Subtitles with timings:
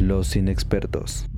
[0.00, 1.29] Los inexpertos.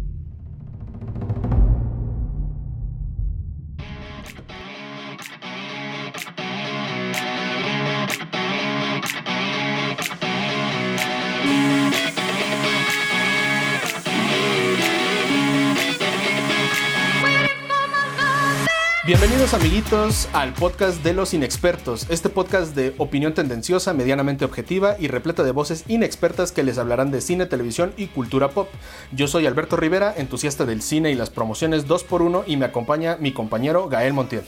[19.23, 25.07] Bienvenidos amiguitos al podcast de los inexpertos, este podcast de opinión tendenciosa, medianamente objetiva y
[25.07, 28.69] repleta de voces inexpertas que les hablarán de cine, televisión y cultura pop.
[29.13, 33.33] Yo soy Alberto Rivera, entusiasta del cine y las promociones 2x1 y me acompaña mi
[33.33, 34.43] compañero Gael Montiel.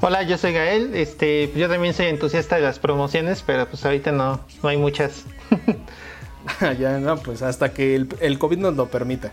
[0.00, 4.12] Hola, yo soy Gael, este, yo también soy entusiasta de las promociones, pero pues ahorita
[4.12, 5.24] no, no hay muchas.
[6.78, 9.32] ya no, pues hasta que el, el COVID nos lo permita.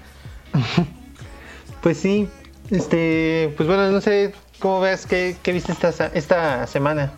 [1.84, 2.27] pues sí,
[2.71, 7.13] este, pues bueno, no sé cómo ves, qué, viste esta, esta semana.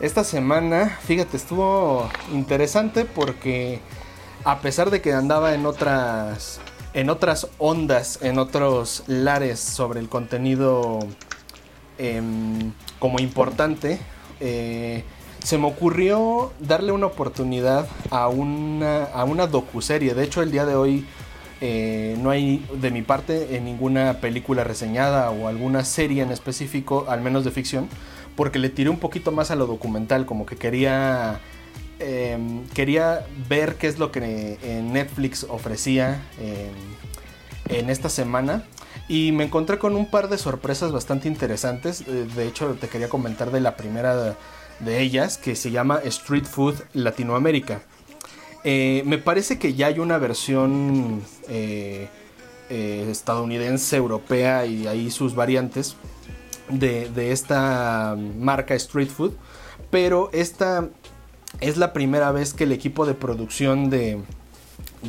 [0.00, 3.80] Esta semana, fíjate, estuvo interesante porque
[4.44, 6.60] a pesar de que andaba en otras
[6.94, 11.00] en otras ondas, en otros lares sobre el contenido
[11.98, 14.00] em, como importante,
[14.40, 15.04] eh,
[15.42, 20.14] se me ocurrió darle una oportunidad a una, a una docuserie.
[20.14, 21.06] De hecho, el día de hoy
[21.60, 27.06] eh, no hay de mi parte en ninguna película reseñada o alguna serie en específico,
[27.08, 27.88] al menos de ficción,
[28.36, 31.40] porque le tiré un poquito más a lo documental, como que quería,
[31.98, 36.22] em, quería ver qué es lo que en Netflix ofrecía
[37.68, 38.64] en esta semana.
[39.08, 42.02] Y me encontré con un par de sorpresas bastante interesantes.
[42.02, 44.36] Eh, de hecho, te quería comentar de la primera
[44.80, 47.80] de ellas, que se llama Street Food Latinoamérica.
[48.64, 52.08] Eh, me parece que ya hay una versión eh,
[52.70, 55.96] eh, estadounidense, europea y ahí sus variantes
[56.68, 59.32] de, esta marca Street Food.
[59.90, 60.88] Pero esta
[61.60, 64.20] es la primera vez que el equipo de producción de,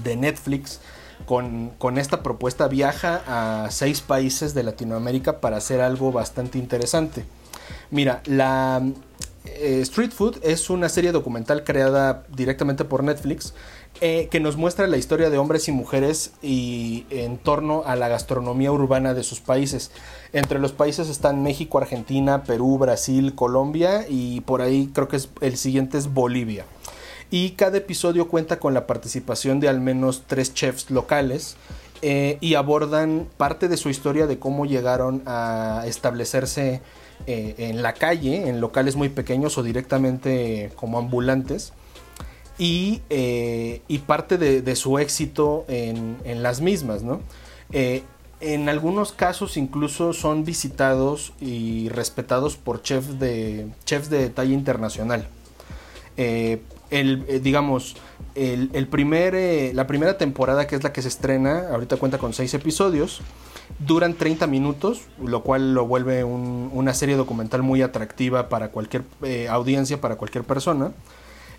[0.03, 0.79] Netflix
[1.25, 7.25] con, con, esta propuesta viaja a seis países de Latinoamérica para hacer algo bastante interesante.
[7.91, 8.81] Mira, la,
[9.45, 13.53] eh, Street Food es una serie documental creada directamente por Netflix
[14.01, 18.07] eh, que nos muestra la historia de hombres y mujeres y en torno a la
[18.07, 19.91] gastronomía urbana de sus países.
[20.33, 25.29] Entre los países están México, Argentina, Perú, Brasil, Colombia y por ahí creo que es,
[25.41, 26.65] el siguiente es Bolivia.
[27.31, 31.57] Y cada episodio cuenta con la participación de al menos tres chefs locales
[32.01, 36.81] eh, y abordan parte de su historia de cómo llegaron a establecerse
[37.27, 41.73] eh, en la calle, en locales muy pequeños o directamente como ambulantes.
[42.57, 47.03] Y, eh, parte de, su éxito en, las mismas,
[47.71, 48.03] eh,
[48.41, 55.27] en algunos casos incluso son visitados y respetados por chefs de, chefs de talla internacional.
[56.17, 57.95] el, digamos,
[58.35, 62.53] el, primer, la primera temporada, que es la que se estrena, ahorita cuenta con seis
[62.53, 63.21] episodios,
[63.77, 69.47] duran 30 minutos, lo cual lo vuelve una serie documental muy atractiva para cualquier eh,
[69.47, 70.91] audiencia, para cualquier persona.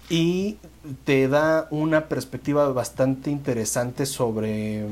[0.08, 0.58] Y
[1.04, 4.84] te da una perspectiva bastante interesante sobre,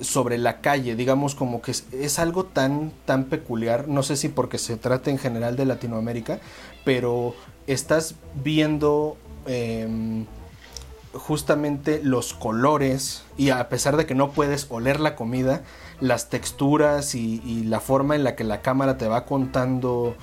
[0.00, 0.96] sobre la calle.
[0.96, 3.86] Digamos como que es, algo tan, tan peculiar.
[3.86, 6.40] No sé si porque se trata en general de Latinoamérica,
[6.84, 7.34] pero
[7.66, 9.16] estás viendo...
[9.46, 10.24] Em,
[11.14, 15.62] justamente los colores y a pesar de que no puedes oler la comida,
[16.00, 20.16] las texturas y, la forma en la que la cámara te va contando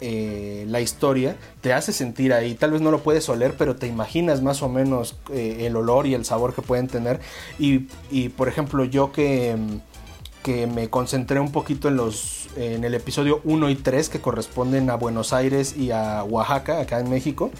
[0.00, 2.54] eh, la historia te hace sentir ahí.
[2.54, 6.06] Tal vez no lo puedes oler, pero te imaginas más o menos eh, el olor
[6.06, 7.20] y el sabor que pueden tener.
[7.58, 9.56] Y, por ejemplo, yo que,
[10.42, 14.88] que, me concentré un poquito en, los, en el episodio 1 y 3 que corresponden
[14.90, 17.50] a Buenos Aires y a Oaxaca, acá en México.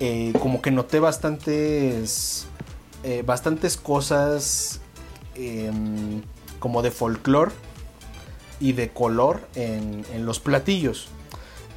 [0.00, 2.46] Eh, como que noté bastantes,
[3.02, 4.80] eh, bastantes cosas
[5.34, 6.22] em,
[6.60, 7.50] como de folclore
[8.60, 11.08] y de color en, los platillos.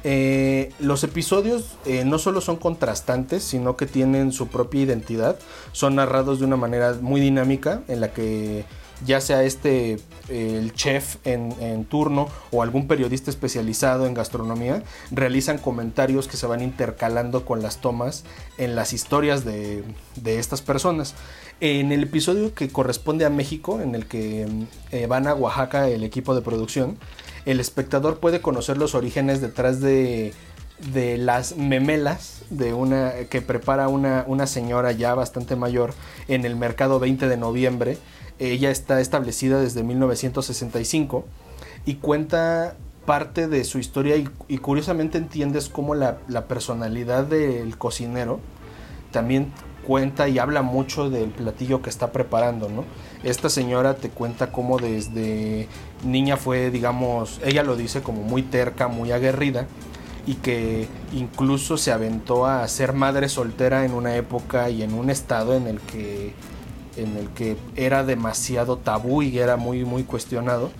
[0.04, 5.38] Eh, los episodios no solo son contrastantes, sino que tienen su propia identidad.
[5.72, 8.64] Son narrados de una manera muy dinámica en la que
[9.04, 16.28] ya sea este el chef en, turno o algún periodista especializado en gastronomía, realizan comentarios
[16.28, 18.24] que se van intercalando con las tomas
[18.58, 19.84] en las historias de,
[20.24, 21.14] estas personas.
[21.60, 24.46] En el episodio que corresponde a México, en el que
[24.90, 26.98] eh, van a Oaxaca el equipo de producción,
[27.44, 30.32] el espectador puede conocer los orígenes detrás de,
[30.92, 35.94] de las memelas de una que prepara una, una señora ya bastante mayor
[36.28, 37.98] en el mercado 20 de noviembre
[38.38, 41.24] ella está establecida desde 1965
[41.84, 48.40] y cuenta parte de su historia y, curiosamente entiendes cómo la, personalidad del cocinero
[49.10, 49.52] también
[49.86, 52.84] cuenta y habla mucho del platillo que está preparando, ¿no?
[53.24, 55.66] Esta señora te cuenta cómo desde
[56.04, 59.66] niña fue, digamos, ella lo dice como muy terca, muy aguerrida
[60.24, 65.10] y que incluso se aventó a ser madre soltera en una época y en un
[65.10, 66.32] estado en el que
[66.96, 70.70] en el que era demasiado tabú y era muy muy cuestionado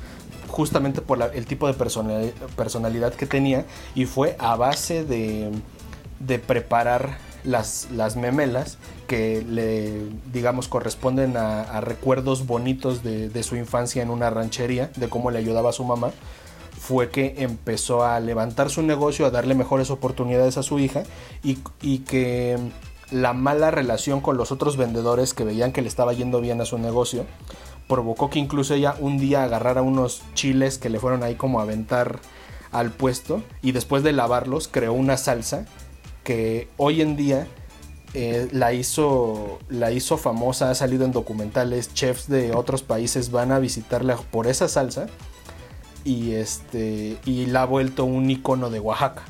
[0.53, 3.65] justamente por el tipo de personalidad que tenía
[3.95, 5.51] y fue a base de,
[6.21, 8.79] de preparar las, las, memelas
[9.09, 15.09] que le, digamos, corresponden a, recuerdos bonitos de, de, su infancia en una ranchería, de
[15.09, 16.13] cómo le ayudaba a su mamá,
[16.79, 21.05] fue que empezó a levantar su negocio, a darle mejores oportunidades a su hija
[21.43, 22.59] y, y que
[23.13, 26.65] la mala relación con los otros vendedores que veían que le estaba yendo bien a
[26.65, 27.27] su negocio,
[27.87, 31.65] provocó que incluso ella un día agarrara unos chiles que le fueron ahí como a
[31.65, 32.21] aventar
[32.71, 35.67] al puesto y después de lavarlos creó una salsa
[36.25, 37.47] que hoy en día
[38.15, 43.53] eh, la, hizo, la hizo famosa, ha salido en documentales, chefs de otros países van
[43.53, 45.07] a visitarla por esa salsa
[46.05, 49.23] y, este, y la ha vuelto un icono de Oaxaca.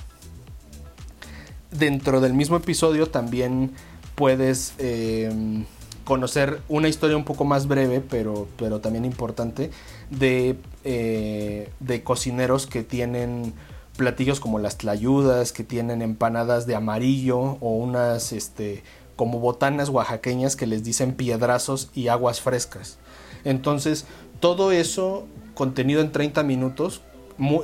[1.73, 3.73] Dentro del mismo episodio también
[4.15, 5.65] puedes em,
[6.05, 9.71] conocer una historia un poco más breve, pero, pero también importante,
[10.11, 13.55] de, eh, de cocineros que tienen
[13.97, 18.83] platillos como las tlayudas, que tienen empanadas de amarillo o unas este,
[19.17, 22.99] como botanas oaxaqueñas que les dicen piedrazos y aguas frescas.
[23.45, 24.07] Entonces,
[24.41, 27.03] todo eso contenido en 30 minutos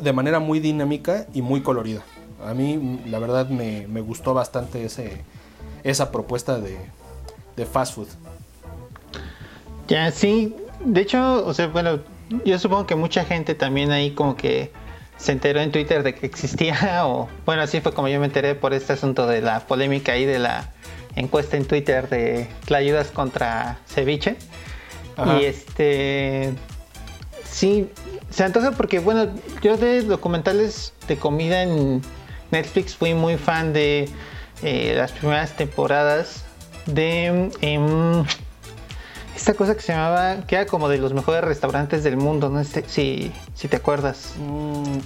[0.02, 2.02] de manera muy dinámica y muy colorida.
[2.44, 5.22] A mí, la verdad, me, gustó bastante ese,
[5.82, 6.78] esa propuesta de,
[7.56, 8.08] de fast food.
[9.88, 10.54] Ya, sí.
[10.84, 12.00] De hecho, o sea, bueno,
[12.44, 14.70] yo supongo que mucha gente también ahí como que
[15.16, 16.76] se enteró en Twitter de que existía,
[17.06, 20.24] o bueno, así fue como yo me enteré por este asunto de la polémica ahí
[20.24, 20.72] de la
[21.16, 24.36] encuesta en Twitter de la ayudas contra ceviche.
[25.40, 26.54] Y este,
[27.44, 27.90] sí,
[28.30, 29.26] se antoja porque, bueno,
[29.62, 32.02] yo de documentales de comida en
[32.50, 34.08] Netflix fui muy fan de
[34.62, 36.44] eh, las primeras temporadas
[36.86, 37.50] de...
[37.60, 38.24] Em,
[39.36, 42.62] esta cosa que se llamaba, que era como de los mejores restaurantes del mundo, no
[42.64, 44.34] sé si, si te acuerdas.
[44.36, 44.98] Mm,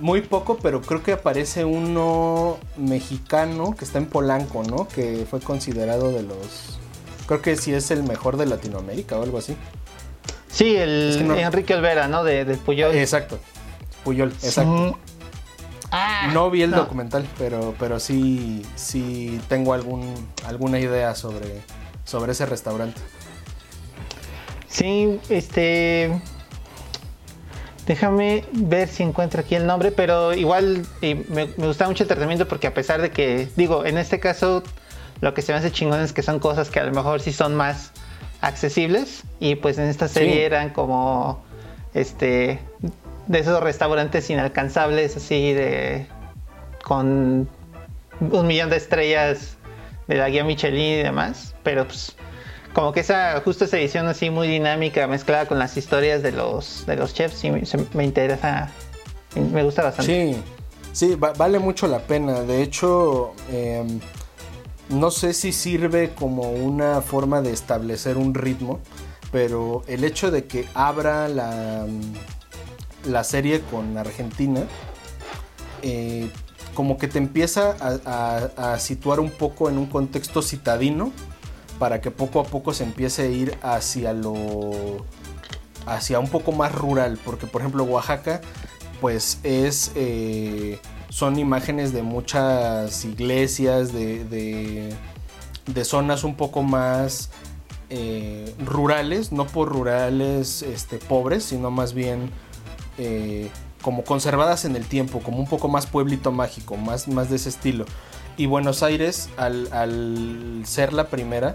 [0.00, 4.88] muy poco, pero creo que aparece uno mexicano que está en Polanco, ¿no?
[4.88, 6.78] Que fue considerado de los...
[7.26, 9.56] Creo que sí es el mejor de Latinoamérica o algo así.
[10.48, 12.24] Sí, el Enrique Olvera, ¿no?
[12.24, 12.94] De, Puyol.
[12.94, 13.38] Exacto.
[14.04, 14.98] Puyol, exacto.
[15.96, 20.12] Ah, no vi el documental, pero, pero sí, sí tengo algún,
[20.44, 21.62] alguna idea sobre,
[22.04, 23.00] sobre ese restaurante.
[24.66, 26.20] Sí, este.
[27.86, 32.66] Déjame ver si encuentro aquí el nombre, pero igual me, gusta mucho el tratamiento porque
[32.66, 34.64] a pesar de que, digo, en este caso
[35.20, 37.32] lo que se me hace chingón es que son cosas que a lo mejor sí
[37.32, 37.92] son más
[38.40, 41.44] accesibles y pues en esta serie eran como,
[41.92, 42.58] este,
[43.26, 46.06] de esos restaurantes inalcanzables así de,
[46.82, 47.48] con
[48.20, 49.56] un millón de estrellas
[50.06, 52.16] de la guía Michelin y demás, pero pues
[52.74, 56.84] como que esa, justo esa edición así muy dinámica, mezclada con las historias de los,
[56.86, 58.70] de los chefs, sí, me, interesa,
[59.36, 60.34] me gusta bastante.
[60.34, 60.42] Sí,
[60.92, 62.42] sí, vale mucho la pena.
[62.42, 64.00] De hecho, em,
[64.88, 68.80] no sé si sirve como una forma de establecer un ritmo,
[69.30, 71.86] pero el hecho de que abra la,
[73.04, 74.62] la serie con Argentina,
[75.82, 76.30] eh,
[76.74, 81.12] como que te empieza a situar un poco en un contexto citadino
[81.78, 85.04] para que poco a poco se empiece a ir hacia lo
[85.86, 88.40] hacia un poco más rural porque por ejemplo Oaxaca
[89.00, 94.24] pues es eh, son imágenes de muchas iglesias de,
[95.66, 97.30] de, zonas un poco más
[97.90, 102.30] eh, rurales no por rurales este, pobres sino más bien
[102.98, 103.50] eh,
[103.82, 107.50] como conservadas en el tiempo como un poco más pueblito mágico más, más de ese
[107.50, 107.84] estilo.
[108.36, 111.54] Y Buenos Aires, al, ser la primera,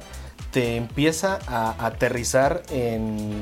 [0.51, 3.41] te empieza a aterrizar en...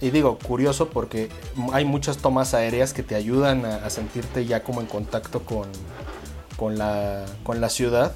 [0.00, 1.28] Y digo, curioso porque
[1.72, 5.68] hay muchas tomas aéreas que te ayudan a, sentirte ya como en contacto con,
[6.56, 8.12] con, la, con la ciudad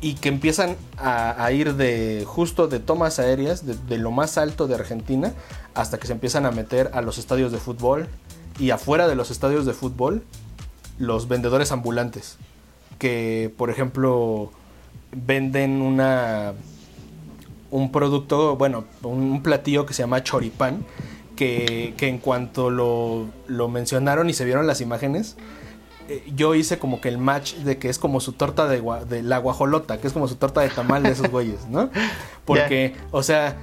[0.00, 4.66] y que empiezan a, ir de justo de tomas aéreas de, de, lo más alto
[4.66, 5.34] de Argentina
[5.74, 8.08] hasta que se empiezan a meter a los estadios de fútbol
[8.58, 10.24] y afuera de los estadios de fútbol
[10.98, 12.36] los vendedores ambulantes
[12.98, 14.52] que, por ejemplo,
[15.12, 16.54] venden una
[17.70, 20.84] un producto, bueno, un platillo que se llama choripán,
[21.36, 25.36] que, que en cuanto lo, lo, mencionaron y se vieron las imágenes,
[26.08, 29.22] eh, yo hice como que el match de que es como su torta de, de
[29.22, 31.90] la guajolota, que es como su torta de tamal de esos güeyes, ¿no?
[32.44, 33.56] Porque, o sea,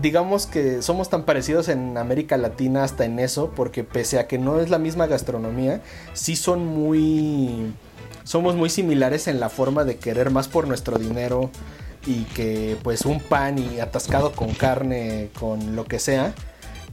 [0.00, 4.38] digamos que somos tan parecidos en América Latina hasta en eso, porque pese a que
[4.38, 5.80] no es la misma gastronomía,
[6.12, 7.72] sí son muy...
[8.24, 11.50] Somos muy similares en la forma de querer más por nuestro dinero
[12.06, 16.34] y que pues un pan y atascado con carne, con lo que sea,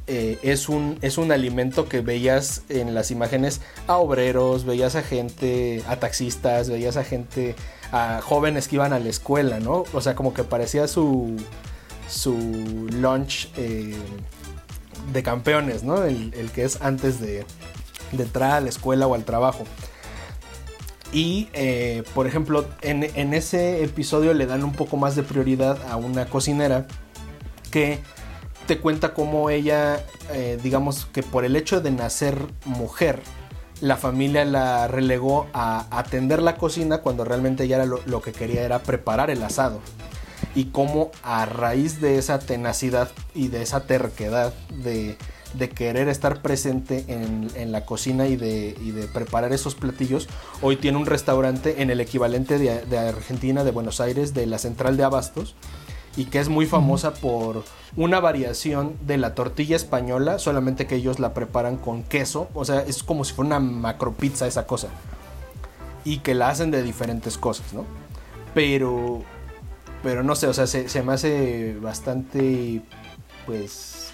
[0.07, 5.03] eh, es, un, es un alimento que veías en las imágenes a obreros, veías a
[5.03, 7.55] gente, a taxistas, veías a gente,
[7.93, 9.85] a jóvenes que iban a la escuela, ¿no?
[9.93, 11.37] O sea, como que parecía su,
[12.11, 13.95] su lunch eh,
[15.13, 16.03] de campeones, ¿no?
[16.03, 17.45] El, que es antes de,
[18.11, 19.63] entrar a la escuela o al trabajo.
[21.13, 25.95] Y, eh, por ejemplo, en, ese episodio le dan un poco más de prioridad a
[25.95, 26.87] una cocinera
[27.69, 27.99] que
[28.67, 33.21] te cuenta cómo ella, eh, digamos que por el hecho de nacer mujer,
[33.81, 38.61] la familia la relegó a atender la cocina cuando realmente ella lo, lo que quería
[38.61, 39.81] era preparar el asado
[40.55, 44.53] y cómo a raíz de esa tenacidad y de esa terquedad
[44.83, 45.17] de,
[45.75, 50.27] querer estar presente en, la cocina y de, de, preparar esos platillos,
[50.61, 54.97] hoy tiene un restaurante en el equivalente de, Argentina, de Buenos Aires, de la central
[54.97, 55.55] de Abastos,
[56.17, 57.63] y que es muy famosa por
[57.95, 62.81] una variación de la tortilla española, solamente que ellos la preparan con queso, o sea,
[62.81, 64.89] es como si fuera una macro pizza esa cosa,
[66.03, 67.85] y que la hacen de diferentes cosas, ¿no?
[68.53, 69.23] Pero
[70.03, 72.81] pero no sé, o sea, se, me hace bastante,
[73.45, 74.11] pues,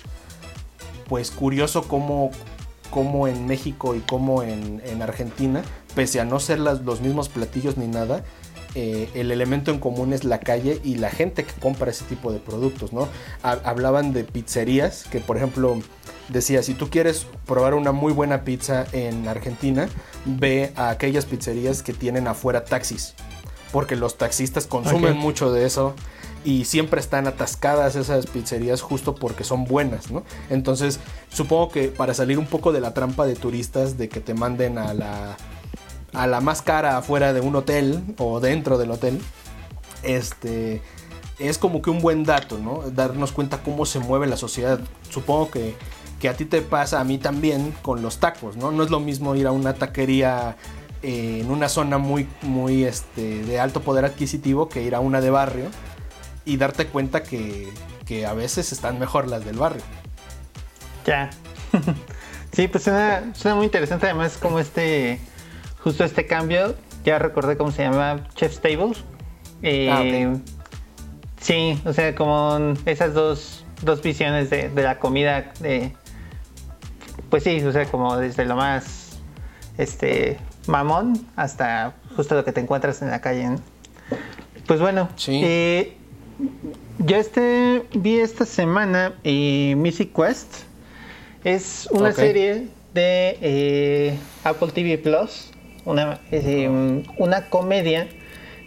[1.07, 2.31] pues curioso cómo,
[2.89, 5.63] cómo en México y cómo en, Argentina,
[5.95, 8.23] pese a no ser los mismos platillos ni nada,
[8.75, 12.31] eh, el elemento en común es la calle y la gente que compra ese tipo
[12.31, 13.07] de productos, ¿no?
[13.41, 15.79] hablaban de pizzerías, que por ejemplo
[16.27, 19.87] decía, si tú quieres probar una muy buena pizza en Argentina,
[20.25, 23.15] ve a aquellas pizzerías que tienen afuera taxis
[23.71, 25.93] porque los taxistas consumen mucho de eso
[26.45, 30.23] y siempre están atascadas esas pizzerías justo porque son buenas, ¿no?
[30.49, 34.33] Entonces, supongo que para salir un poco de la trampa de turistas de que te
[34.33, 35.37] manden a la
[36.13, 39.21] a la más cara afuera de un hotel o dentro del hotel,
[40.03, 40.81] este
[41.37, 42.81] es como que un buen dato, ¿no?
[42.91, 44.79] Darnos cuenta cómo se mueve la sociedad.
[45.09, 45.75] Supongo que,
[46.19, 48.71] que a ti te pasa, a mí también, con los tacos, ¿no?
[48.71, 50.57] No es lo mismo ir a una taquería
[51.07, 55.29] en una zona muy, muy este, de alto poder adquisitivo que ir a una de
[55.29, 55.69] barrio
[56.43, 57.71] y darte cuenta que,
[58.27, 59.83] a veces están mejor las del barrio.
[61.05, 61.29] Ya.
[62.51, 65.19] sí, pues suena, muy interesante además como este,
[65.79, 69.03] justo este cambio, ya recordé cómo se llama Chef's Tables.
[69.61, 70.39] Eh, ah,
[71.39, 75.93] sí, o sea, como esas dos, dos visiones de, de la comida, de,
[77.29, 79.19] pues sí, o sea, como desde lo más
[79.77, 80.37] este
[80.67, 83.49] mamón hasta justo lo que te encuentras en la calle.
[84.65, 85.41] Pues bueno, sí.
[85.43, 85.93] Eh,
[86.99, 90.63] yo este, vi esta semana eh, Mythic Quest.
[91.43, 95.51] Es una serie de eh, Apple TV Plus,
[95.85, 96.19] una,
[97.17, 98.07] una comedia.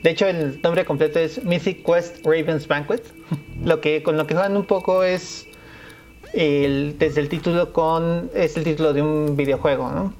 [0.02, 3.02] De hecho, el nombre completo es Mythic Quest Raven's Banquet.
[3.62, 5.46] Lo que, con lo que juegan un poco es
[6.32, 10.14] el, desde el título con es el título de un videojuego, ¿no?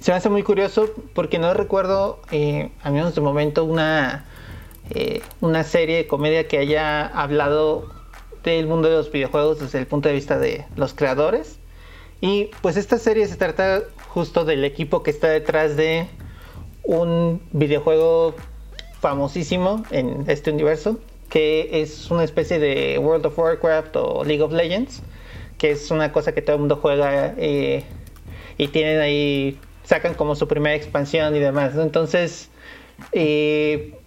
[0.00, 4.24] Se me hace muy curioso porque no recuerdo, eh, al menos de momento, una,
[4.90, 7.88] eh, una serie de comedia que haya hablado
[8.44, 11.58] del mundo de los videojuegos desde el punto de vista de los creadores.
[12.20, 16.08] Y pues esta serie se trata justo del equipo que está detrás de
[16.84, 18.34] un videojuego
[19.00, 24.52] famosísimo en este universo, que es una especie de World of Warcraft o League of
[24.52, 25.02] Legends,
[25.58, 27.84] que es una cosa que todo el mundo juega eh,
[28.56, 31.74] y tienen ahí sacan como su primera expansión y demás.
[31.74, 32.50] Entonces,
[33.12, 33.98] eh,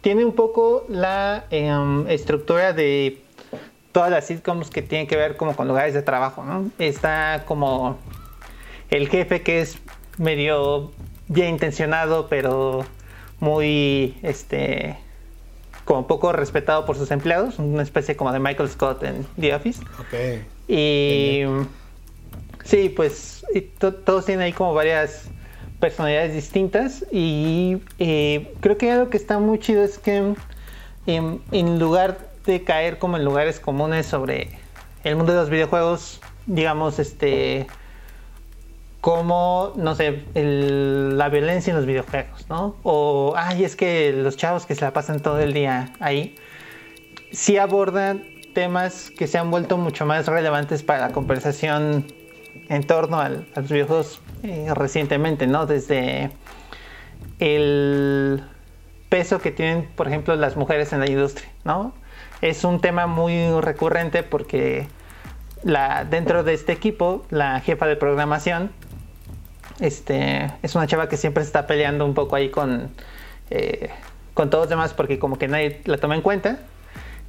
[0.00, 3.22] tiene un poco la em, estructura de
[3.92, 6.70] todas las sitcoms que tienen que ver como con lugares de trabajo, ¿no?
[6.78, 7.98] Está como
[8.88, 9.78] el jefe que es
[10.16, 10.90] medio
[11.28, 12.86] bien intencionado, pero
[13.40, 14.96] muy, este,
[15.84, 19.82] como poco respetado por sus empleados, una especie como de Michael Scott en The Office.
[20.00, 20.46] Ok.
[20.66, 21.42] Y...
[22.64, 23.44] Sí, pues
[23.78, 25.28] todos tienen ahí como varias
[25.80, 30.34] personalidades distintas y eh, creo que algo que está muy chido es que
[31.06, 34.48] em, en lugar de caer como en lugares comunes sobre
[35.04, 37.66] el mundo de los videojuegos, digamos, este,
[39.02, 42.76] como, no sé, la violencia en los videojuegos, ¿no?
[42.82, 46.34] O, ay, es que los chavos que se la pasan todo el día ahí,
[47.30, 52.06] sí abordan temas que se han vuelto mucho más relevantes para la conversación
[52.68, 55.66] en torno a los videojuegos eh, recientemente, ¿no?
[55.66, 56.30] Desde
[57.38, 58.44] el
[59.08, 61.94] peso que tienen, por ejemplo, las mujeres en la industria, ¿no?
[62.40, 64.86] Es un tema muy recurrente porque
[65.62, 68.70] la, dentro de este equipo, la jefa de programación,
[69.80, 72.90] este, es una chava que siempre está peleando un poco ahí con,
[73.50, 73.90] eh,
[74.34, 76.58] con todos los demás porque como que nadie la toma en cuenta.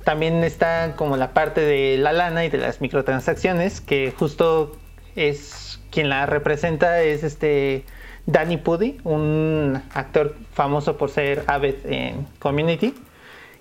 [0.03, 4.77] También está como la parte de la lana y de las microtransacciones, que justo
[5.15, 7.85] es quien la representa, es este
[8.25, 12.93] Danny Pudi, un actor famoso por ser Abbott en Community.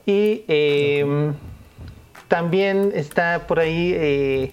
[0.06, 1.34] Y em,
[2.28, 4.52] también está por ahí, eh,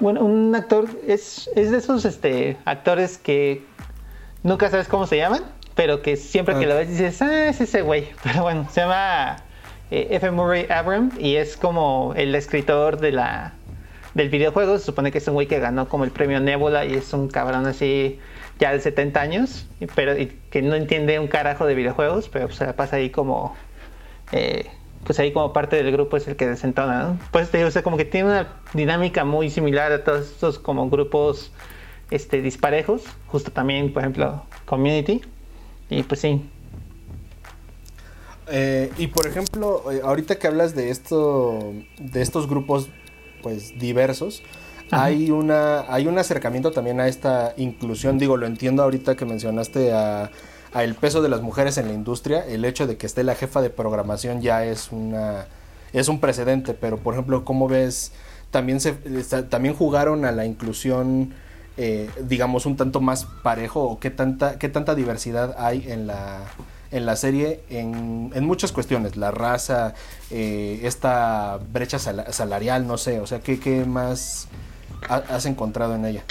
[0.00, 3.62] bueno, un actor, es, es, de esos este, actores que
[4.42, 5.42] nunca sabes cómo se llaman,
[5.74, 6.68] pero que siempre que ah.
[6.68, 8.08] lo ves dices, ah, es ese güey.
[8.22, 9.36] Pero bueno, se llama
[9.90, 10.30] eh, F.
[10.30, 13.52] Murray Abram y es como el escritor de la,
[14.16, 14.78] del videojuego.
[14.78, 17.28] Se supone que es un güey que ganó como el premio Nebula y es un
[17.28, 18.18] cabrón así
[18.58, 20.14] ya de 70 años, pero
[20.50, 23.54] que no entiende un carajo de videojuegos, pero se pasa ahí como
[24.32, 24.66] eh,
[25.04, 27.18] pues ahí como parte del grupo es el que desentona, ¿no?
[27.30, 30.58] Pues te digo, o sea, como que tiene una dinámica muy similar a todos estos
[30.58, 31.52] como grupos
[32.10, 35.20] este, disparejos, justo también, por ejemplo, Community,
[35.90, 36.42] y pues sí.
[38.48, 42.88] Eh, y por ejemplo, eh, ahorita que hablas de esto, de estos grupos,
[43.46, 44.42] pues diversos,
[44.90, 48.18] hay una, hay un acercamiento también a esta inclusión.
[48.18, 50.32] Digo, lo entiendo ahorita que mencionaste a
[50.74, 53.62] el peso de las mujeres en la industria, el hecho de que esté la jefa
[53.62, 55.46] de programación ya es una
[55.92, 58.10] es un precedente, pero por ejemplo, ¿cómo ves?
[58.50, 58.94] También se
[59.48, 61.32] también jugaron a la inclusión
[61.76, 66.40] eh, digamos un tanto más parejo o qué tanta qué tanta diversidad hay en la
[66.96, 69.94] en la serie en, en muchas cuestiones, la raza,
[70.30, 74.48] eh, esta brecha salarial, no sé, o sea, ¿qué, qué más
[75.08, 76.24] has encontrado en ella?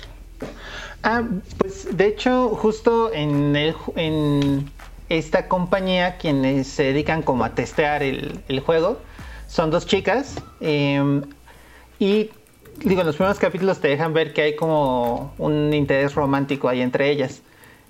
[1.04, 1.24] Ah,
[1.58, 4.72] pues de hecho, justo en, el, en
[5.10, 9.00] esta compañía, quienes se dedican como a testear el, juego,
[9.48, 10.36] son dos chicas.
[10.62, 11.22] Em,
[12.00, 12.32] y
[12.84, 16.82] digo, en los primeros capítulos te dejan ver que hay como un interés romántico ahí
[16.82, 17.42] entre ellas.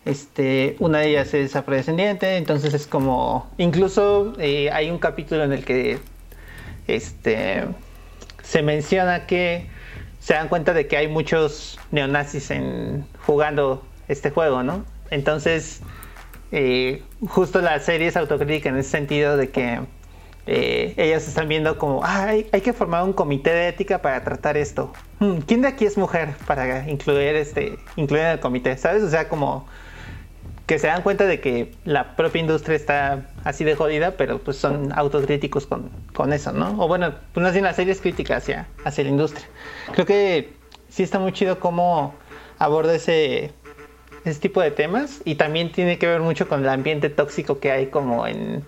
[0.05, 5.51] Este, una de ellas es afrodescendiente, entonces es como, incluso eh, hay un capítulo en
[5.51, 5.97] el que
[6.87, 7.63] este,
[8.43, 9.67] se menciona que
[10.19, 14.85] se dan cuenta de que hay muchos neonazis en, jugando este juego, ¿no?
[15.09, 15.81] Entonces,
[16.51, 19.79] eh, justo la serie es autocrítica en ese sentido de que
[20.47, 24.57] eh, ellas están viendo como, ah, hay, que formar un comité de ética para tratar
[24.57, 24.93] esto.
[25.19, 28.77] Hmm, ¿Quién de aquí es mujer para incluir este, incluir en el comité?
[28.77, 29.01] ¿Sabes?
[29.01, 29.67] O sea, como
[30.65, 34.57] que se dan cuenta de que la propia industria está así de jodida, pero pues
[34.57, 36.81] son autocríticos con, con eso, ¿no?
[36.83, 39.47] O bueno, pues más bien la serie es crítica hacia, hacia la industria.
[39.93, 40.53] Creo que
[40.89, 42.15] sí está muy chido cómo
[42.57, 43.51] aborda ese,
[44.23, 47.71] ese tipo de temas y también tiene que ver mucho con el ambiente tóxico que
[47.71, 48.63] hay como en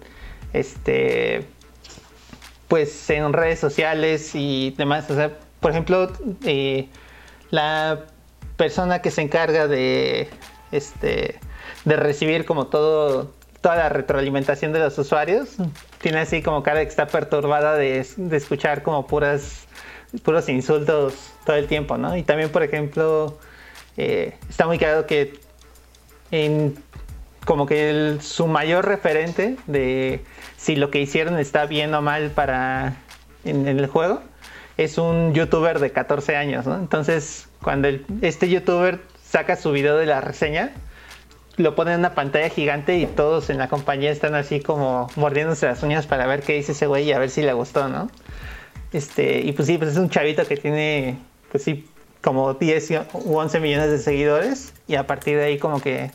[0.53, 1.45] este
[2.67, 5.09] pues en redes sociales y demás.
[5.09, 6.11] O sea, por ejemplo,
[6.43, 6.89] eh,
[7.49, 8.05] la
[8.57, 10.27] persona que se encarga de
[10.71, 11.39] este
[11.87, 15.55] de recibir como todo toda la retroalimentación de los usuarios.
[15.99, 19.65] Tiene así como cara de que está perturbada de, escuchar como puras
[20.23, 22.15] puros insultos todo el tiempo, ¿no?
[22.15, 23.37] Y también, por ejemplo,
[23.97, 25.39] eh, está muy claro que
[26.31, 26.75] en,
[27.45, 30.21] como que su mayor referente de
[30.57, 32.97] si lo que hicieron está bien o mal para
[33.43, 34.21] en, el juego
[34.77, 36.75] es un youtuber de 14 años, ¿no?
[36.75, 37.89] Entonces, cuando
[38.21, 40.73] este youtuber saca su video de la reseña,
[41.57, 45.65] lo ponen en una pantalla gigante y todos en la compañía están así como mordiéndose
[45.65, 48.09] las uñas para ver qué dice ese güey y a ver si le gustó, ¿no?
[48.93, 51.17] Este, y pues sí, pues es un chavito que tiene,
[51.51, 51.89] pues sí,
[52.21, 56.11] como 10 u 11 millones de seguidores y a partir de ahí como que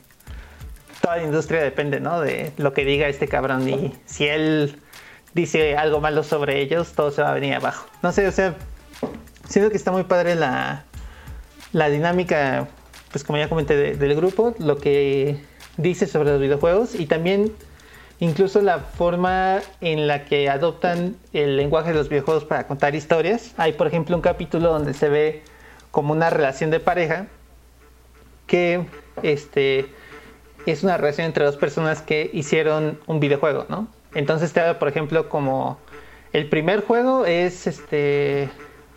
[1.01, 2.21] toda la industria depende, ¿no?
[2.21, 4.77] De lo que diga este cabrón y si él
[5.35, 7.89] dice algo malo sobre ellos, todo se va a venir abajo.
[8.03, 8.55] No sé, o sea,
[9.49, 10.85] siento que está muy padre la,
[11.73, 12.69] la dinámica
[13.13, 15.37] pues como ya comenté del grupo, lo que
[15.77, 17.53] dice sobre los videojuegos y también
[18.19, 23.53] incluso la forma en la que adoptan el lenguaje de los videojuegos para contar historias.
[23.59, 25.43] Hay por ejemplo un capítulo donde se ve
[25.91, 27.27] como una relación de pareja
[28.47, 28.87] que
[29.23, 29.87] este
[30.67, 33.89] es una relación entre dos personas que hicieron un videojuego, ¿no?
[34.15, 35.79] Entonces te habla, por ejemplo, como
[36.33, 38.49] el primer juego es este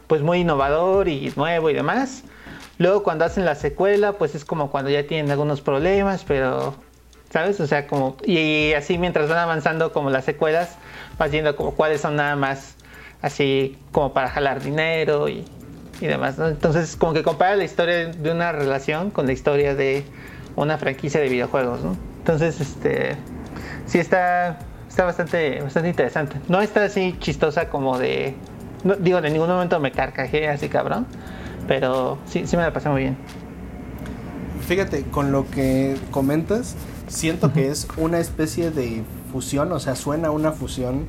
[0.08, 2.24] pues muy innovador y nuevo y demás.
[2.78, 6.76] Luego cuando hacen la secuela, pues es como cuando ya tienen algunos problemas, pero,
[7.32, 7.60] ¿sabes?
[7.60, 10.78] O sea, como, y así mientras van avanzando como las secuelas,
[11.18, 12.76] vas viendo como cuáles son nada más
[13.22, 15.46] así como para jalar dinero y
[16.02, 16.48] y demás, ¿no?
[16.48, 20.04] Entonces, como que compara la historia de una relación con la historia de
[20.56, 21.96] una franquicia de videojuegos, ¿no?
[22.20, 23.16] Entonces, este,
[23.86, 24.60] sí está,
[24.90, 26.38] está bastante, bastante interesante.
[26.48, 28.36] No está así chistosa como de,
[29.00, 31.06] digo, en ningún momento me carcajé así cabrón,
[31.68, 33.18] pero sí, sí me la pasé muy bien.
[34.68, 36.76] Fíjate, con lo que comentas,
[37.08, 41.06] siento que es una especie de fusión, o sea, suena una fusión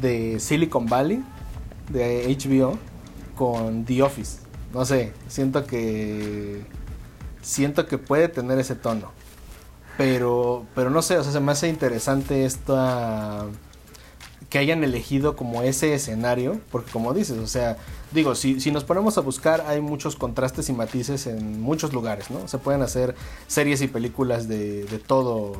[0.00, 1.24] de Silicon Valley,
[1.90, 2.78] de HBO,
[3.36, 4.40] con The Office.
[4.74, 6.64] No sé, siento que
[7.40, 9.10] siento que puede tener ese tono.
[9.98, 13.46] Pero pero no sé, o sea, se me hace interesante esta
[14.52, 17.78] que hayan elegido como ese escenario, porque como dices, o sea,
[18.10, 22.30] digo, si, si nos ponemos a buscar, hay muchos contrastes y matices en muchos lugares,
[22.30, 22.46] ¿no?
[22.48, 23.14] Se pueden hacer
[23.46, 25.54] series y películas de, de todo,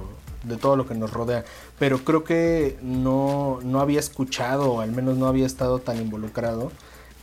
[0.44, 1.42] de todo lo que nos rodea,
[1.78, 6.70] pero creo que no, no había escuchado, o al menos no había estado tan involucrado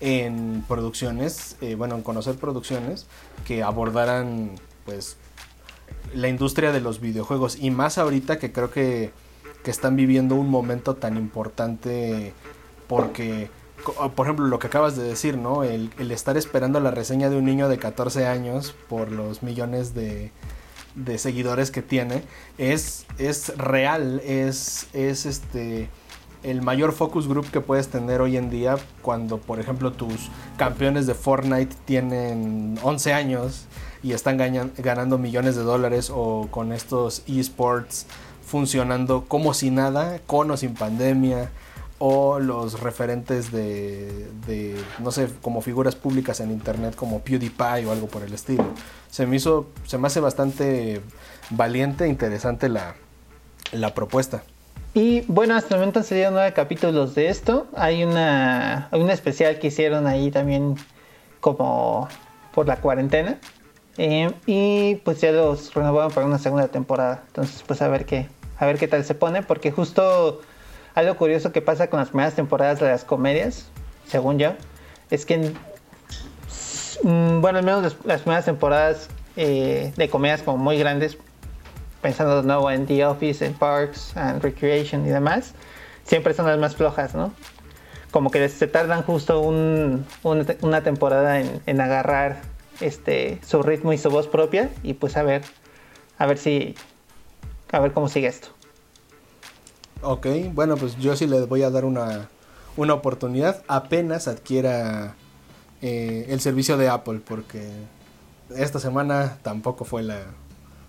[0.01, 3.05] en producciones, eh, bueno, en conocer producciones
[3.45, 4.55] que abordaran,
[4.85, 5.17] pues,
[6.15, 9.11] la industria de los videojuegos, y más ahorita que creo que
[9.63, 12.33] que están viviendo un momento tan importante
[12.87, 13.49] porque,
[14.15, 15.63] por ejemplo, lo que acabas de decir, ¿no?
[15.63, 20.31] El, estar esperando la reseña de un niño de 14 años por los millones de,
[20.95, 22.23] de seguidores que tiene
[22.57, 25.89] es, es real, es, es este
[26.43, 31.05] el mayor focus group que puedes tener hoy en día cuando, por ejemplo, tus campeones
[31.05, 33.65] de Fortnite tienen 11 años
[34.01, 34.37] y están
[34.77, 38.05] ganando millones de dólares o con estos esports
[38.49, 41.51] funcionando como si nada, con o sin pandemia,
[41.99, 44.27] o los referentes de,
[44.99, 48.65] no sé, como figuras públicas en internet como PewDiePie o algo por el estilo.
[49.11, 51.01] Se me hizo, se me hace bastante
[51.49, 52.95] valiente e interesante la,
[53.71, 54.43] la propuesta.
[54.93, 57.67] Y bueno, hasta el momento han salido nueve capítulos de esto.
[57.75, 60.75] Hay una, hay una especial que hicieron ahí también
[61.41, 62.07] como
[62.53, 63.37] por la cuarentena.
[63.97, 67.23] Eh, y pues ya los renovaron para una segunda temporada.
[67.27, 70.41] Entonces pues a ver qué, a ver qué tal se pone, porque justo
[70.93, 73.67] algo curioso que pasa con las primeras temporadas de las comedias,
[74.07, 74.53] según yo,
[75.09, 75.53] es que,
[77.03, 81.17] mm, bueno, al menos las primeras temporadas eh, de comedias como muy grandes,
[82.01, 85.53] pensando de nuevo en The Office, en Parks and Recreation y demás,
[86.03, 87.33] siempre son las más flojas, ¿no?
[88.11, 92.41] Como que se tardan justo una temporada en, en, agarrar
[92.81, 95.43] este, su ritmo y su voz propia y pues a ver,
[96.17, 96.75] a ver si
[97.71, 98.49] a ver cómo sigue esto.
[100.01, 102.29] Ok, bueno, pues yo sí le voy a dar una,
[102.77, 105.15] una oportunidad apenas adquiera
[105.81, 107.69] eh, el servicio de Apple, porque
[108.55, 110.19] esta semana tampoco fue la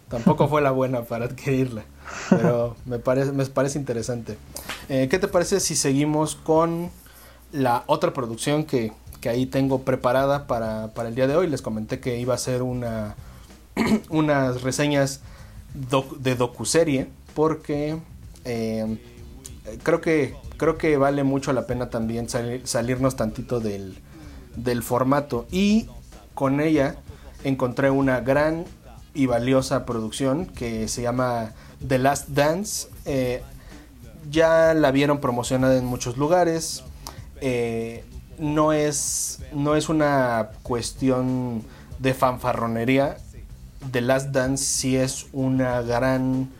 [0.09, 1.85] tampoco fue la buena para adquirirla,
[2.31, 4.37] pero me parece me parece interesante.
[4.89, 6.91] Eh, ¿Qué te parece si seguimos con
[7.53, 11.49] la otra producción que, que ahí tengo preparada para, para, el día de hoy?
[11.49, 13.17] Les comenté que iba a ser una
[14.09, 15.21] unas reseñas
[15.75, 17.99] de docuserie porque
[18.45, 18.99] eh,
[19.83, 23.97] creo que creo que vale mucho la pena también salirnos tantito del,
[24.57, 25.47] del formato.
[25.51, 25.89] Y
[26.35, 26.97] con ella
[27.45, 28.67] encontré una gran
[29.15, 31.53] y valiosa producción que se llama
[31.87, 32.89] The Last Dance.
[33.07, 33.43] Eh,
[34.31, 36.85] ya la vieron promocionada en muchos lugares.
[37.41, 38.05] Eh,
[38.39, 41.63] no es no es una cuestión
[41.99, 43.17] de fanfarronería
[43.93, 46.51] The Last Dance sí es una gran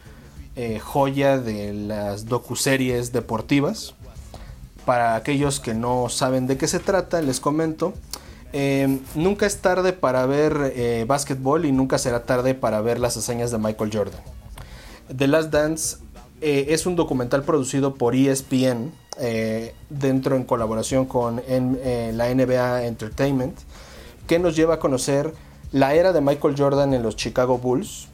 [0.57, 3.95] eh, joya de las docuseries deportivas.
[4.85, 7.93] Para aquellos que no saben de qué se trata, les comento.
[8.53, 13.17] Eh, nunca es tarde para ver eh, básquetbol y nunca será tarde para ver las
[13.17, 14.21] hazañas de Michael Jordan.
[15.17, 15.99] The Last Dance
[16.41, 18.93] es un documental producido por ESPN,
[19.91, 23.59] dentro en colaboración con la NBA Entertainment,
[24.27, 25.35] que nos lleva a conocer
[25.73, 28.09] la era de Michael Jordan en los Chicago Bulls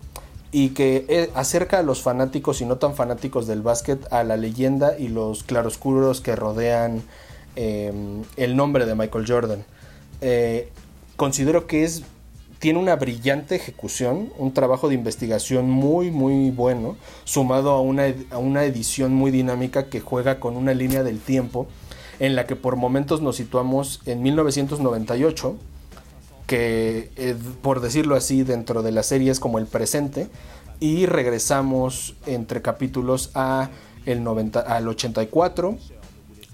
[0.52, 4.36] y que eh, acerca a los fanáticos y no tan fanáticos del básquet a la
[4.36, 7.02] leyenda y los claroscuros que rodean
[7.56, 9.64] em, el nombre de Michael Jordan.
[10.20, 10.70] Eh,
[11.16, 12.02] considero que es
[12.58, 18.38] tiene una brillante ejecución, un trabajo de investigación muy muy bueno, sumado a una, a
[18.38, 21.66] una edición muy dinámica que juega con una línea del tiempo
[22.18, 25.56] en la que por momentos nos situamos en 1998
[26.46, 30.28] que eh, por decirlo así dentro de la serie es como el presente
[30.80, 33.70] y regresamos entre capítulos a
[34.04, 35.76] el 90, al 84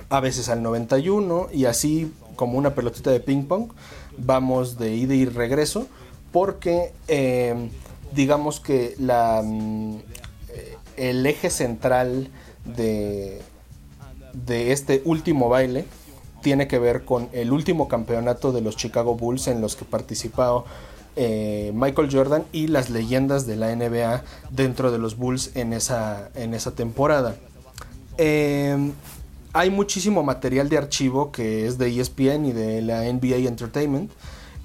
[0.08, 3.72] a veces al 91 y así como una pelotita de ping pong
[4.18, 5.86] vamos de ida y regreso
[6.32, 7.68] porque em,
[8.14, 9.98] digamos que la mm,
[10.96, 12.28] el eje central
[12.64, 13.40] de,
[14.32, 15.84] de este último baile
[16.42, 20.64] tiene que ver con el último campeonato de los Chicago Bulls en los que participó
[21.14, 26.30] eh, Michael Jordan y las leyendas de la NBA dentro de los Bulls en esa,
[26.34, 27.36] en esa temporada.
[28.18, 28.92] Eh,
[29.52, 34.10] hay muchísimo material de archivo que es de ESPN y de la NBA Entertainment.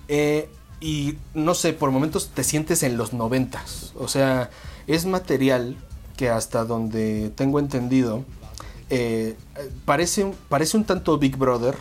[0.08, 3.94] Eh, y no sé, por momentos te sientes en los noventas.
[3.98, 4.50] O sea,
[4.86, 5.76] es material
[6.16, 8.24] que hasta donde tengo entendido,
[9.86, 11.76] parece, parece un tanto Big Brother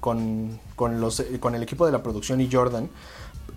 [0.00, 2.88] con, con, los, con el equipo de la producción y Jordan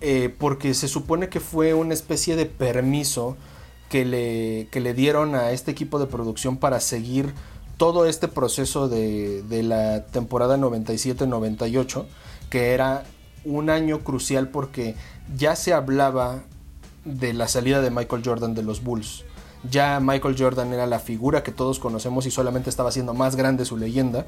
[0.00, 3.36] eh, porque se supone que fue una especie de permiso
[3.88, 7.32] que le, le dieron a este equipo de producción para seguir
[7.76, 12.04] todo este proceso de, de la temporada 97-98,
[12.50, 13.04] que era
[13.44, 14.94] un año crucial porque
[15.36, 16.42] ya se hablaba
[17.04, 19.24] de la salida de Michael Jordan de los Bulls.
[19.70, 23.64] Ya Michael Jordan era la figura que todos conocemos y solamente estaba haciendo más grande
[23.64, 24.26] su leyenda,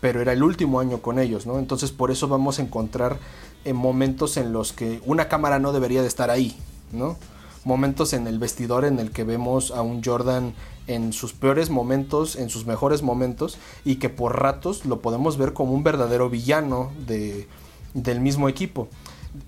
[0.00, 1.58] pero era el último año con ellos, ¿no?
[1.58, 3.18] Entonces por eso vamos a encontrar
[3.64, 6.56] en momentos en los que una cámara no debería de estar ahí,
[6.92, 7.16] ¿no?
[7.64, 10.54] Momentos en el vestidor en el que vemos a un Jordan
[10.86, 15.52] en sus peores momentos, en sus mejores momentos, y que por ratos lo podemos ver
[15.52, 17.48] como un verdadero villano de,
[17.92, 18.88] del mismo equipo.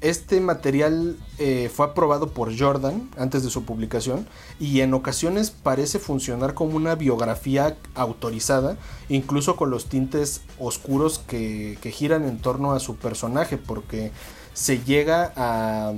[0.01, 4.27] Este material eh, fue aprobado por Jordan antes de su publicación
[4.59, 8.77] y en ocasiones parece funcionar como una biografía autorizada,
[9.09, 14.11] incluso con los tintes oscuros que, giran en torno a su personaje, porque
[14.53, 15.93] se llega a,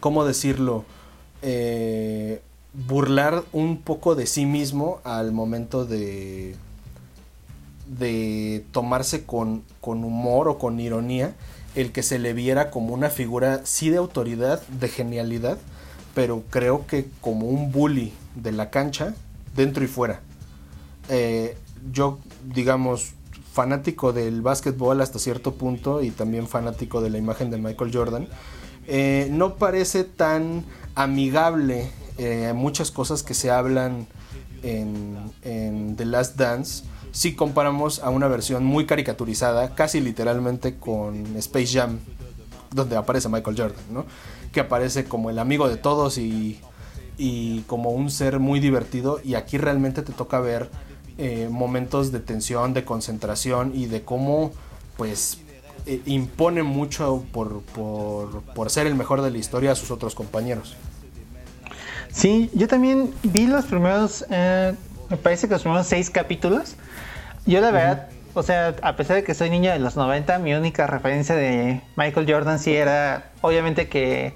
[0.00, 0.84] ¿cómo decirlo?
[1.42, 2.42] Eh,
[2.86, 6.56] burlar un poco de sí mismo al momento de,
[7.86, 11.34] de tomarse con, con humor o con ironía
[11.74, 15.58] el que se le viera como una figura sí de autoridad, de genialidad,
[16.14, 19.14] pero creo que como un bully de la cancha,
[19.56, 20.20] dentro y fuera.
[21.08, 21.56] Eh,
[21.92, 23.12] yo, digamos,
[23.52, 28.28] fanático del básquetbol hasta cierto punto y también fanático de la imagen de Michael Jordan,
[28.86, 34.06] eh, no parece tan amigable eh, muchas cosas que se hablan
[34.62, 41.36] en, en The Last Dance si comparamos a una versión muy caricaturizada, casi literalmente con
[41.36, 42.00] Space Jam,
[42.72, 44.04] donde aparece Michael Jordan, ¿no?
[44.52, 46.60] Que aparece como el amigo de todos y,
[47.68, 49.20] como un ser muy divertido.
[49.22, 50.68] Y aquí realmente te toca ver
[51.16, 54.50] eh, momentos de tensión, de concentración y de cómo,
[54.96, 55.38] pues,
[55.86, 60.74] eh, impone mucho por, por, ser el mejor de la historia a sus otros compañeros.
[62.10, 64.74] Sí, yo también vi los primeros, eh,
[65.08, 66.74] me parece que los primeros seis capítulos.
[67.46, 70.54] Yo la verdad, o sea, a pesar de que soy niño de los 90, mi
[70.54, 74.32] única referencia de Michael Jordan sí era, obviamente que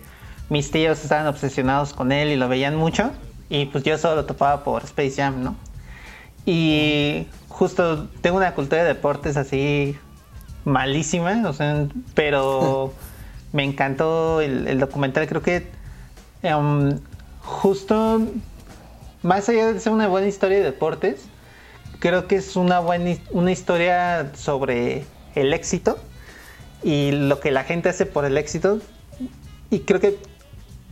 [0.51, 3.11] mis tíos estaban obsesionados con él y lo veían mucho,
[3.49, 5.57] y pues yo solo lo topaba por Space Jam, ¿no?
[6.45, 9.97] Y justo tengo una cultura de deportes así
[10.65, 12.93] malísima, o sea, pero
[13.53, 15.67] me encantó el, documental, creo que
[16.43, 17.01] em,
[17.41, 18.21] justo
[19.23, 21.27] más allá de ser una buena historia de deportes,
[21.99, 25.99] creo que es una buena una historia sobre el éxito
[26.83, 28.81] y lo que la gente hace por el éxito.
[29.71, 30.19] Y creo que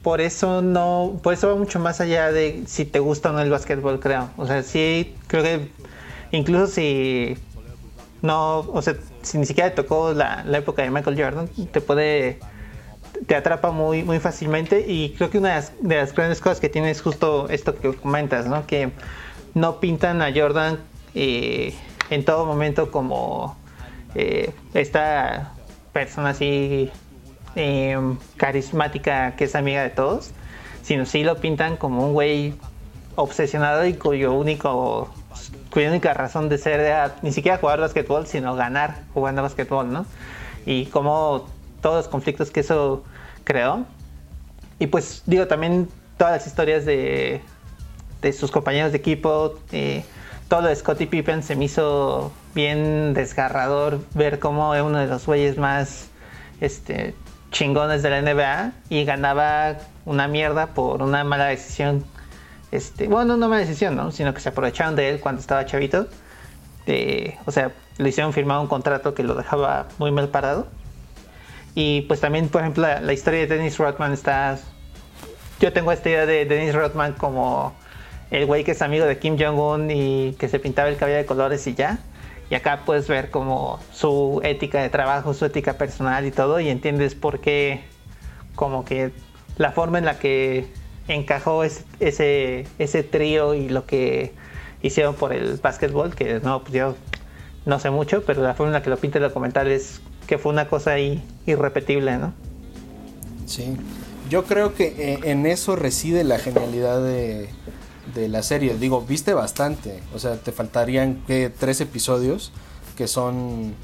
[0.03, 3.41] por eso no por eso va mucho más allá de si te gusta o no
[3.41, 4.31] el básquetbol creo.
[4.37, 5.71] O sea sí creo que
[6.33, 7.37] incluso si
[8.23, 12.39] no o sea si ni siquiera te tocó la, época de Michael Jordan te puede
[13.27, 14.85] te atrapa muy muy fácilmente.
[14.87, 17.75] Y creo que una de las, de las grandes cosas que tiene es justo esto
[17.75, 18.91] que comentas no que
[19.55, 20.79] no pintan a Jordan
[21.19, 21.75] eh,
[22.11, 23.57] en todo momento como
[24.15, 25.55] eh, esta
[25.95, 26.91] persona así
[27.55, 30.33] em, carismática que es amiga de todos,
[30.83, 32.55] sino sí lo pintan como un güey
[33.15, 35.09] obsesionado y cuyo único
[35.71, 40.05] cuya única razón de ser era ni siquiera jugar basquetbol, sino ganar jugando basquetbol, ¿no?
[40.67, 41.47] Y como
[41.81, 43.05] todos los conflictos que eso
[43.45, 43.87] creó.
[44.79, 47.41] Y pues digo, también todas las historias de,
[48.21, 50.05] de sus compañeros de equipo, eh,
[50.49, 55.27] todo lo de Scottie Pippen se me hizo bien desgarrador ver cómo uno de los
[55.27, 56.09] güeyes más
[56.61, 57.15] este,
[57.51, 62.05] chingones de la NBA y ganaba una mierda por una mala decisión.
[62.71, 64.13] Este, bueno, no mala decisión, ¿no?
[64.13, 66.09] Sino que se aprovecharon de él cuando estaba chavito.
[67.47, 70.69] o sea, le hicieron firmar un contrato que lo dejaba muy mal parado.
[71.75, 74.59] Y pues también, por ejemplo, la, la historia de Dennis Rodman está...
[75.61, 77.75] Yo tengo esta idea de Dennis Rodman como
[78.31, 81.27] el güey que es amigo de Kim Jong-un y que se pintaba el cabello de
[81.27, 81.99] colores y ya.
[82.51, 86.69] Y acá puedes ver como su ética de trabajo, su ética personal y todo, y
[86.69, 87.81] entiendes por qué,
[88.55, 89.11] como que
[89.57, 90.67] la forma en la que
[91.09, 94.33] encajó ese, ese, trío y lo que
[94.83, 96.95] hicieron por el básquetbol, que no, pues yo
[97.65, 100.39] no sé mucho, pero la forma en la que lo pinta el documental es que
[100.39, 102.33] fue una cosa ahí irrepetible, ¿no?
[103.47, 103.77] Sí,
[104.29, 107.49] yo creo que eh, en eso reside la genialidad de,
[108.15, 108.77] de la serie.
[108.77, 111.23] Digo, viste bastante, o sea, te faltarían
[111.59, 112.53] tres episodios
[112.97, 113.75] que son,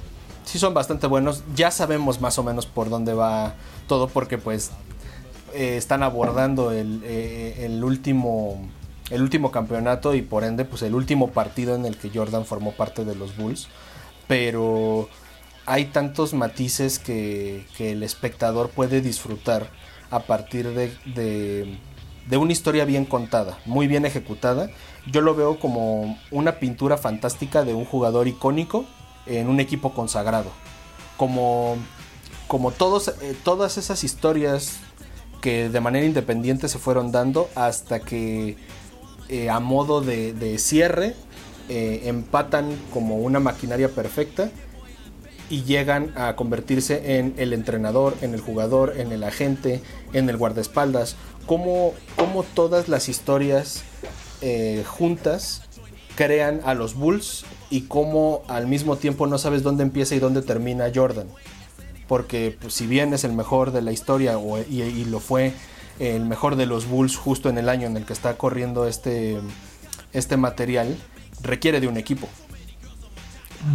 [0.44, 1.42] sí son bastante buenos.
[1.54, 3.54] Ya sabemos más o menos por dónde va
[3.87, 4.70] todo porque pues
[5.54, 8.68] eh, están abordando el, eh, el último
[9.11, 12.72] el último campeonato y por ende pues el último partido en el que Jordan formó
[12.72, 13.68] parte de los Bulls.
[14.26, 15.08] Pero
[15.66, 19.68] hay tantos matices que, que el espectador puede disfrutar
[20.11, 21.78] a partir de, de,
[22.28, 24.70] de, una historia bien contada, muy bien ejecutada.
[25.11, 28.85] Yo lo veo como una pintura fantástica de un jugador icónico
[29.26, 30.50] en un equipo consagrado.
[31.16, 31.76] Como,
[32.48, 34.78] como todos, eh, todas esas historias
[35.40, 38.56] que de manera independiente se fueron dando hasta que
[39.28, 41.14] eh, a modo de, cierre
[41.68, 44.50] eh, empatan como una maquinaria perfecta
[45.52, 49.82] y llegan a convertirse en el entrenador, en el jugador, en el agente,
[50.14, 51.16] en el guardaespaldas.
[51.44, 53.82] Como, como todas las historias
[54.40, 55.60] eh, juntas
[56.16, 60.40] crean a los Bulls y cómo al mismo tiempo no sabes dónde empieza y dónde
[60.40, 61.26] termina Jordan.
[62.08, 65.52] Porque pues, si bien es el mejor de la historia o, y, y, lo fue
[65.98, 69.38] el mejor de los Bulls justo en el año en el que está corriendo este,
[70.14, 70.96] este material,
[71.42, 72.26] requiere de un equipo.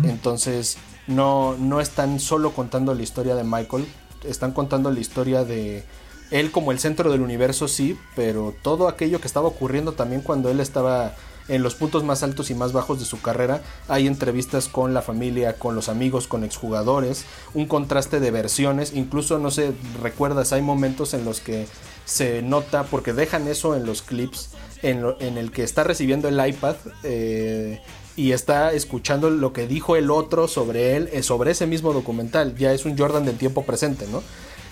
[0.04, 3.88] Entonces no, no están solo contando la historia de Michael,
[4.24, 5.84] están contando la historia de
[6.32, 10.50] él como el centro del universo, sí, pero todo aquello que estaba ocurriendo también cuando
[10.50, 11.14] él estaba
[11.48, 13.62] en los puntos más altos y más bajos de su carrera.
[13.88, 18.94] Hay entrevistas con la familia, con los amigos, con exjugadores, un contraste de versiones.
[18.94, 21.68] Incluso, no sé, recuerdas, hay momentos en los que
[22.06, 24.50] se nota, porque dejan eso en los clips,
[24.82, 26.76] en, lo, en el que está recibiendo el iPad.
[27.04, 27.82] Eh,
[28.18, 32.58] y está escuchando lo que dijo el otro sobre él, eh, sobre ese mismo documental.
[32.58, 34.24] Ya es un Jordan del tiempo presente, ¿no?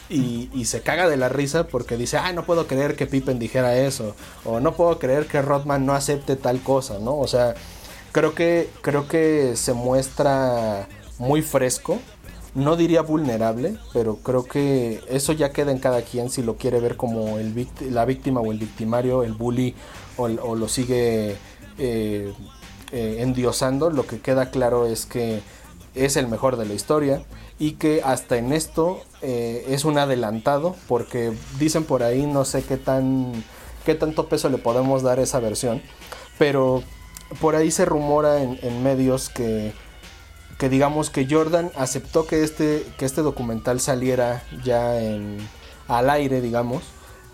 [0.10, 3.40] Y, y, se caga de la risa porque dice, ah, no puedo creer que Pippen
[3.40, 7.18] dijera eso, o no puedo creer que Rodman no acepte tal cosa, ¿no?
[7.18, 7.56] O sea,
[8.12, 12.00] creo que, creo que se muestra muy fresco,
[12.54, 16.80] no diría vulnerable, pero creo que eso ya queda en cada quien si lo quiere
[16.80, 19.74] ver como el la víctima o el victimario, el bully,
[20.18, 21.36] o, o lo sigue
[21.78, 22.34] eh,
[22.96, 25.42] eh, endiosando, lo que queda claro es que
[25.96, 27.24] es el mejor de la historia
[27.60, 32.64] y que hasta en esto eh, es un adelantado porque dicen por ahí no sé
[32.64, 33.34] qué tan
[33.86, 35.82] qué tanto peso le podemos dar a esa versión
[36.40, 36.84] pero
[37.42, 39.74] por ahí se rumora en, medios que
[40.58, 44.94] que digamos que Jordan aceptó que este que este documental saliera ya
[45.90, 46.84] al aire digamos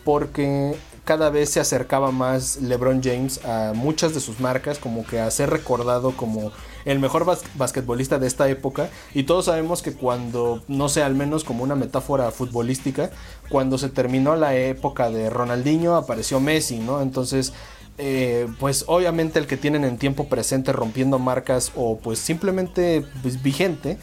[0.04, 0.76] porque
[1.12, 5.30] cada vez se acercaba más LeBron James a muchas de sus marcas, como que a
[5.30, 6.54] ser recordado como
[6.86, 8.90] el mejor bas basquetbolista de esta época.
[9.14, 13.12] Y todos sabemos que cuando, no sé, al menos como una metáfora futbolística,
[13.50, 17.02] cuando se terminó la época de Ronaldinho, apareció Messi, ¿no?
[17.02, 17.52] Entonces,
[17.98, 23.44] eh, pues obviamente el que tienen en tiempo presente rompiendo marcas o pues simplemente pues,
[23.44, 23.98] vigente,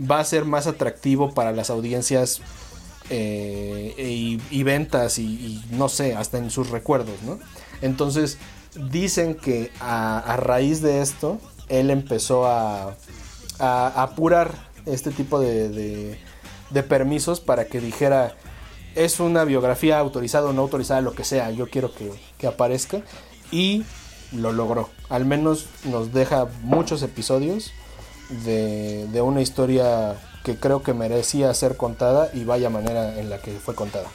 [0.00, 2.40] va a ser más atractivo para las audiencias
[3.10, 7.16] eh, y, ventas y, no sé, hasta en sus recuerdos.
[7.82, 8.38] Entonces
[8.90, 11.38] dicen que a, raíz de esto,
[11.68, 12.96] él empezó a,
[13.58, 14.52] apurar
[14.86, 16.18] este tipo de,
[16.70, 18.34] de, permisos para que dijera,
[18.94, 23.02] es una biografía autorizada o no autorizada, lo que sea, yo quiero que, aparezca.
[23.50, 23.84] Y
[24.32, 24.90] lo logró.
[25.08, 27.72] Al menos nos deja muchos episodios
[28.44, 33.52] de una historia que creo que merecía ser contada y vaya manera en la que
[33.52, 34.06] fue contada.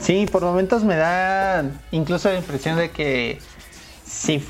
[0.00, 3.38] Sí, por momentos me da incluso la impresión de que
[4.04, 4.44] si,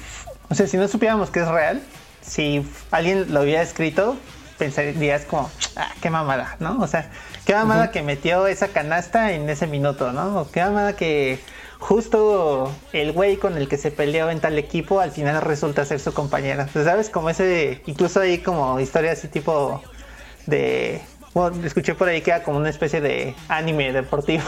[0.48, 1.82] o sea, si no supiéramos que es real,
[2.22, 4.16] si alguien lo hubiera escrito,
[4.58, 6.78] pensarías como, ah, qué mamada, ¿no?
[6.80, 7.10] O sea,
[7.46, 7.90] qué mamada uh -huh.
[7.92, 10.40] que metió esa canasta en ese minuto, ¿no?
[10.40, 11.38] O qué mamada que
[11.78, 16.00] justo el güey con el que se peleó en tal equipo al final resulta ser
[16.00, 16.64] su compañera.
[16.68, 17.10] O sea, ¿Sabes?
[17.10, 19.82] Como ese, incluso hay como historias así tipo
[20.48, 21.00] de.
[21.34, 24.44] Bueno, escuché por ahí que era como una especie de anime deportivo.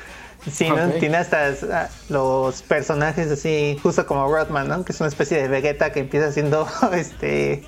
[0.50, 0.86] sí, ¿no?
[0.86, 1.00] Okay.
[1.00, 4.84] Tiene hasta uh, los personajes así, justo como Rodman, ¿no?
[4.84, 7.62] Que es una especie de Vegeta que empieza siendo este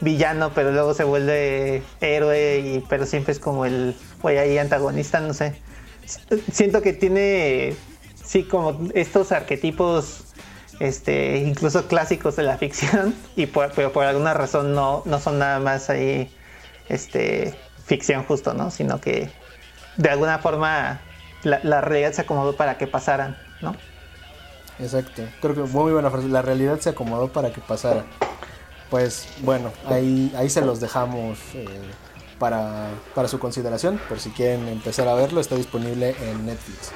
[0.00, 5.20] villano, pero luego se vuelve héroe, y, pero siempre es como el güey ahí antagonista,
[5.20, 5.56] no sé.
[6.52, 7.74] Siento que tiene,
[8.22, 10.24] sí, como estos arquetipos,
[10.78, 15.38] este, incluso clásicos de la ficción, y por, pero por alguna razón no, no son
[15.38, 16.30] nada más ahí
[16.90, 18.70] este, ficción justo, ¿no?
[18.70, 19.30] Sino que
[19.96, 21.00] de alguna forma
[21.42, 23.74] la, la, realidad se acomodó para que pasaran, ¿no?
[24.80, 25.22] Exacto.
[25.40, 26.28] Creo que muy buena frase.
[26.28, 28.04] La realidad se acomodó para que pasara.
[28.88, 31.66] pues bueno, ahí, ahí se los dejamos eh,
[32.38, 36.92] para, para su consideración, por si quieren empezar a verlo, está disponible en Netflix.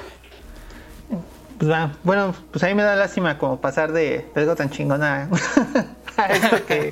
[1.59, 1.71] Pues
[2.03, 5.29] bueno, pues a mí me da lástima como pasar de, algo tan chingona
[6.17, 6.91] a, esto que,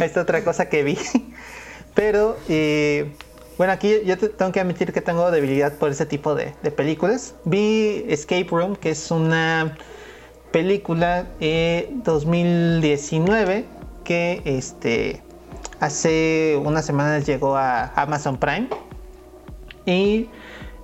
[0.00, 0.98] a esta otra cosa que vi.
[1.94, 3.12] Pero eh,
[3.56, 7.34] bueno, aquí yo tengo que admitir que tengo debilidad por ese tipo de, películas.
[7.44, 9.76] Vi Escape Room, que es una
[10.50, 13.64] película eh, 2019
[14.04, 15.22] que este
[15.80, 18.68] hace unas semanas llegó a Amazon Prime
[19.86, 20.28] y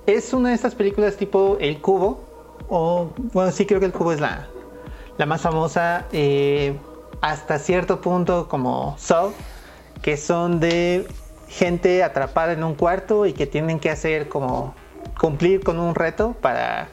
[0.06, 2.24] es una de estas películas tipo El Cubo
[2.68, 4.48] o bueno sí creo que El Cubo es la,
[5.18, 6.76] la más famosa eh,
[7.20, 9.32] hasta cierto punto como Saw
[10.02, 11.06] que son de
[11.48, 14.74] gente atrapada en un cuarto y que tienen que hacer como
[15.18, 16.88] cumplir con un reto para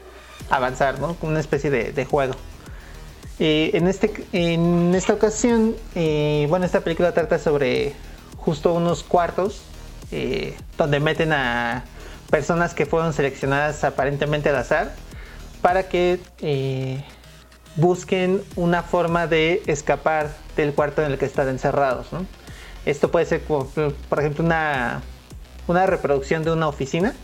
[0.50, 1.16] avanzar, ¿no?
[1.22, 2.34] Una especie de juego.
[3.40, 7.94] Eh, en, este, en esta ocasión, eh, bueno, esta película trata sobre
[8.36, 9.62] justo unos cuartos
[10.10, 11.84] eh, donde meten a
[12.30, 14.92] personas que fueron seleccionadas aparentemente al azar
[15.62, 16.18] para que
[17.76, 22.08] busquen una forma de escapar del cuarto en el que están encerrados.
[22.88, 25.02] Esto puede ser, por ejemplo, una,
[25.66, 27.14] una reproducción de una oficina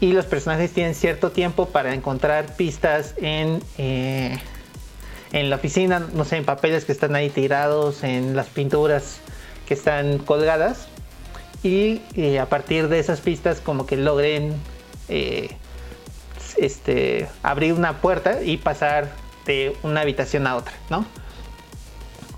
[0.00, 3.60] y los personajes tienen cierto tiempo para encontrar pistas en
[5.32, 9.18] en la oficina, no sé, en papeles que están ahí tirados, en las pinturas
[9.66, 10.88] que están colgadas.
[11.62, 14.54] Y eh, a partir de esas pistas como que logren
[15.08, 15.50] eh,
[16.56, 19.10] este, abrir una puerta y pasar
[19.46, 21.04] de una habitación a otra, ¿no?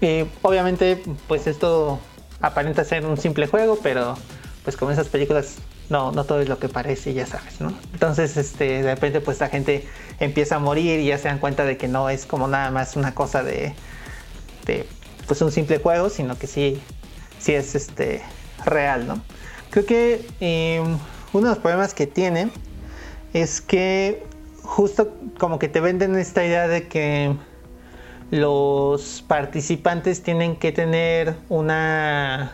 [0.01, 1.99] Eh, obviamente, pues esto
[2.41, 4.17] aparenta ser un simple juego, pero
[4.65, 5.57] pues como esas películas
[5.89, 7.73] no, no todo es lo que parece, ya sabes, ¿no?
[7.93, 9.87] Entonces, este, de repente, pues la gente
[10.21, 12.97] empieza a morir y ya se dan cuenta de que no es como nada más
[12.97, 13.75] una cosa de,
[15.27, 16.81] pues un simple juego, sino que sí,
[17.39, 18.23] sí es este,
[18.65, 19.23] real, ¿no?
[19.71, 20.99] Creo que em,
[21.33, 22.51] uno de los problemas que tiene
[23.33, 24.27] es que
[24.63, 27.35] justo como que te venden esta idea de que
[28.31, 32.53] los participantes tienen que tener una...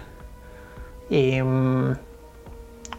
[1.10, 1.96] Em,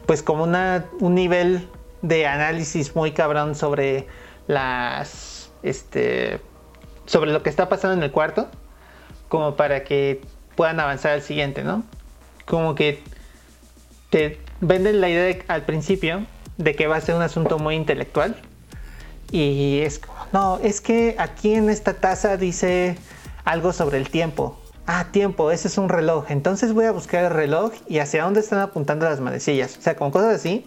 [0.06, 1.68] pues como una, un nivel
[2.02, 4.08] de análisis muy cabrón sobre
[4.48, 6.40] las este
[7.08, 8.48] sobre lo que está pasando en el cuarto
[9.28, 10.22] como para que
[10.56, 11.84] puedan avanzar al siguiente, ¿no?
[12.46, 13.02] Como que
[14.12, 16.26] te venden la idea al principio
[16.58, 18.36] de que va a ser un asunto muy intelectual
[19.32, 20.02] y es
[20.32, 22.98] no, es que aquí en esta taza dice
[23.44, 24.58] algo sobre el tiempo
[24.88, 26.26] ah, tiempo, ese es un reloj.
[26.30, 29.78] Entonces voy a buscar el reloj y hacia dónde están apuntando las manecillas.
[29.78, 30.66] O sea, como cosas así.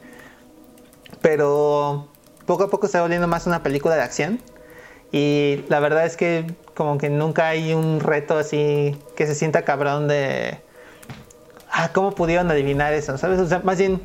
[1.23, 2.09] Pero
[2.47, 4.41] poco a poco se va volviendo más una película de acción.
[5.11, 9.63] Y la verdad es que como que nunca hay un reto así que se sienta
[9.63, 10.61] cabrón de...
[11.71, 13.17] Ah, ¿cómo pudieron adivinar eso?
[13.19, 13.39] ¿Sabes?
[13.41, 14.01] O sea, más bien,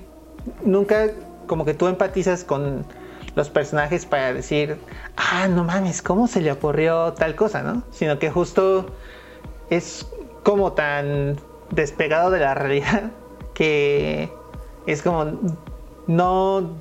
[0.64, 1.10] nunca
[1.48, 2.86] como que tú empatizas con
[3.36, 4.78] los personajes para decir,
[5.18, 7.84] ah, no mames, ¿cómo se le ocurrió tal cosa, no?
[7.92, 8.94] Sino que justo
[9.70, 10.06] es
[10.44, 11.38] como tan
[11.72, 13.12] despegado de la realidad
[13.54, 14.32] que
[14.86, 15.40] es como
[16.08, 16.76] no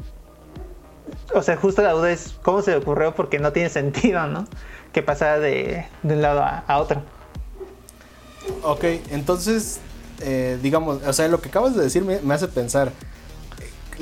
[1.35, 4.47] o sea justo la duda es cómo se le ocurrió porque no tiene sentido no
[4.93, 7.03] que pasara de, un lado a, otro
[8.63, 9.81] ok entonces
[10.21, 12.93] eh, digamos o sea lo que acabas de decir me, hace pensar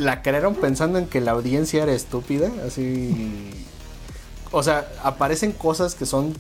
[0.01, 3.51] la crearon pensando en que la audiencia era estúpida así
[4.51, 6.34] o sea aparecen cosas que son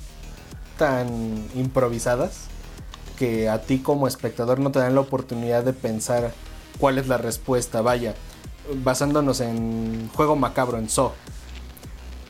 [0.78, 1.08] tan
[1.54, 2.50] improvisadas
[3.20, 6.32] que a ti como espectador no te dan la oportunidad de pensar
[6.78, 7.82] cuál es la respuesta.
[7.82, 8.14] Vaya,
[8.82, 11.12] basándonos en juego macabro, en So.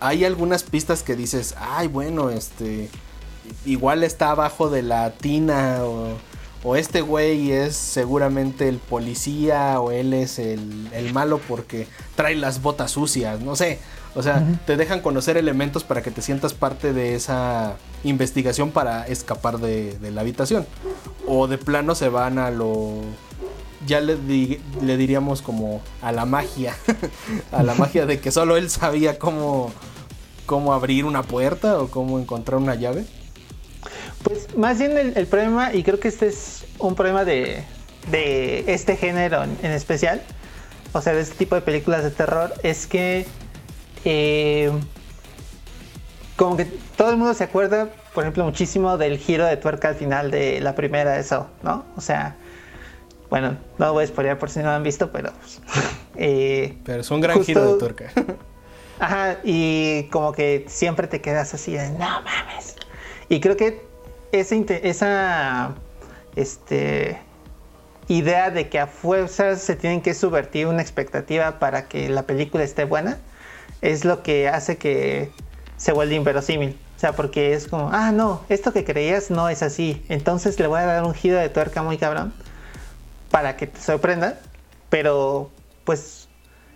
[0.00, 2.90] Hay algunas pistas que dices, ay, bueno, este,
[3.64, 6.16] igual está abajo de la tina o,
[6.62, 11.86] o este güey es seguramente el policía o él es el, el malo porque
[12.16, 13.78] trae las botas sucias, no sé.
[14.14, 19.06] O sea, te dejan conocer elementos para que te sientas parte de esa investigación para
[19.06, 20.66] escapar de, la habitación.
[21.28, 22.94] O de plano se van a lo...
[23.86, 24.18] Ya le,
[24.82, 26.74] le diríamos como a la magia.
[27.52, 29.72] a la magia de que solo él sabía cómo,
[30.44, 33.06] cómo abrir una puerta o cómo encontrar una llave.
[34.22, 37.64] Pues más bien el, problema, y creo que este es un problema de,
[38.10, 40.22] de este género en especial,
[40.92, 43.26] o sea, de este tipo de películas de terror, es que
[44.04, 44.70] eh,
[46.36, 46.64] como que
[46.96, 50.60] todo el mundo se acuerda, por ejemplo, muchísimo del giro de tuerca al final de
[50.60, 51.84] la primera de eso, ¿no?
[51.96, 52.36] O sea,
[53.28, 55.32] bueno, no lo voy a spoilear por si no lo han visto, pero...
[56.22, 58.10] Eh, pero es un gran giro de tuerca.
[58.98, 62.76] ajá, y como que siempre te quedas así de, no mames.
[63.30, 63.80] Y creo que
[64.32, 65.74] esa,
[66.36, 67.18] este
[68.08, 72.64] idea de que a fuerzas se tienen que subvertir una expectativa para que la película
[72.64, 73.18] esté buena,
[73.82, 75.30] es lo que hace que
[75.76, 76.78] se vuelva inverosímil.
[76.96, 80.04] O sea, porque es como, ah, no, esto que creías no es así.
[80.08, 82.34] Entonces le voy a dar un giro de tuerca muy cabrón
[83.30, 84.38] para que te sorprenda.
[84.90, 85.50] Pero,
[85.84, 86.28] pues,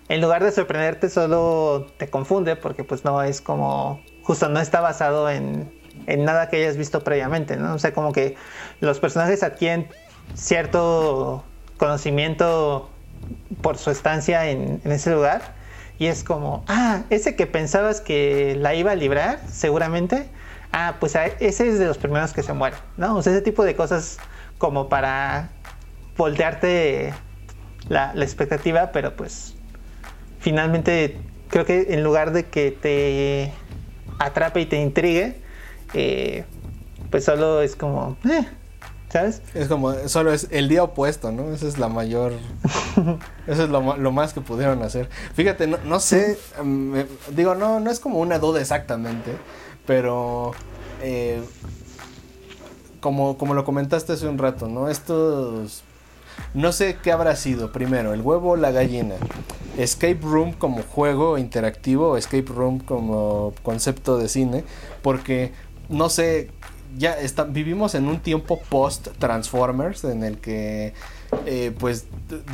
[0.09, 4.80] en lugar de sorprenderte, solo te confunde porque, pues, no es como, justo no está
[4.80, 5.74] basado en,
[6.07, 7.74] en nada que hayas visto previamente, ¿no?
[7.74, 8.36] O sea, como que
[8.80, 9.88] los personajes adquieren
[10.34, 11.44] cierto
[11.76, 12.90] conocimiento
[13.62, 15.55] por su estancia en, ese lugar
[15.98, 20.28] y es como, ah, ese que pensabas que la iba a librar, seguramente,
[20.72, 23.16] ah, pues ese es de los primeros que se muere, ¿no?
[23.16, 24.18] O sea, ese tipo de cosas
[24.59, 25.50] como para
[26.16, 27.12] voltearte
[27.88, 29.55] la, expectativa, pero pues
[30.40, 33.52] finalmente creo que en lugar de que te
[34.18, 35.40] atrape y te intrigue,
[35.95, 36.45] eh,
[37.11, 38.47] pues solo es como, eh,
[39.55, 41.53] es como, solo es el día opuesto, ¿no?
[41.53, 42.32] Esa es la mayor...
[43.47, 45.09] Eso es lo, más que pudieron hacer.
[45.34, 46.36] Fíjate, no, sé,
[47.30, 49.36] digo, no, no es como una duda exactamente,
[49.86, 50.53] pero...
[51.01, 51.42] Eh,
[53.01, 54.88] como, como lo comentaste hace un rato, ¿no?
[54.88, 55.84] Estos...
[56.53, 59.14] No sé qué habrá sido primero, el huevo o la gallina.
[59.78, 64.64] Escape Room como juego interactivo, Escape Room como concepto de cine,
[65.03, 65.53] porque
[65.95, 66.51] no sé
[66.97, 70.95] ya está, vivimos en un tiempo post Transformers en el que
[71.47, 72.07] eh, pues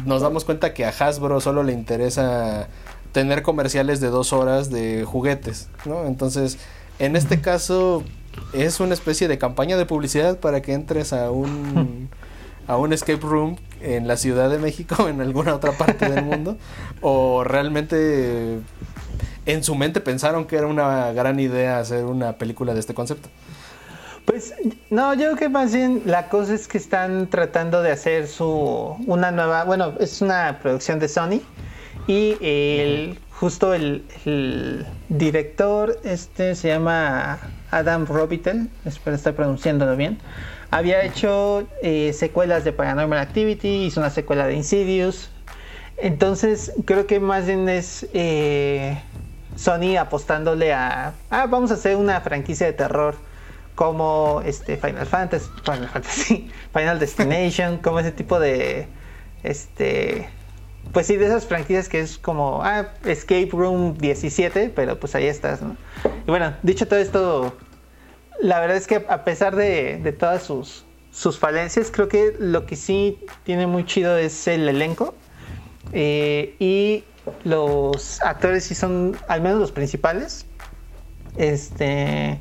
[0.07, 2.69] nos damos cuenta que a Hasbro solo le interesa
[3.13, 6.07] tener comerciales de dos horas de juguetes, ¿no?
[6.07, 6.59] Entonces,
[6.99, 8.05] en este caso
[8.53, 12.09] es una especie de campaña de publicidad para que entres a un
[12.67, 16.25] a un escape room en la Ciudad de México o en alguna otra parte del
[16.25, 16.57] mundo
[17.01, 18.61] o realmente
[19.53, 23.29] en su mente pensaron que era una gran idea hacer una película de este concepto.
[24.25, 24.55] Pues
[24.91, 28.97] no, yo creo que más bien la cosa es que están tratando de hacer su
[29.07, 31.41] una nueva, bueno, es una producción de Sony
[32.07, 34.05] y justo el,
[35.09, 37.39] director este se llama
[37.71, 40.19] Adam Robitel, espero estar pronunciándolo bien.
[40.71, 45.31] Había hecho eh, secuelas de Paranormal Activity, hizo una secuela de Insidious.
[45.97, 49.01] Entonces creo que más bien es eh,
[49.57, 53.15] Sony apostándole a, ah, vamos a hacer una franquicia de terror
[53.75, 58.89] como este Final Fantasy, Final Fantasy, Final Destination, como ese tipo de
[59.43, 60.29] este
[60.93, 65.27] pues sí, de esas franquicias que es como ah, Escape Room 17, pero pues ahí
[65.27, 65.77] estás, ¿no?
[66.27, 67.55] Y bueno, dicho todo esto,
[68.41, 72.77] la verdad es que a pesar de, todas sus, sus falencias, creo que lo que
[72.77, 75.15] sí tiene muy chido es el elenco.
[75.93, 77.05] Eh, y
[77.45, 80.47] los actores sí son, al menos los principales,
[81.37, 82.41] este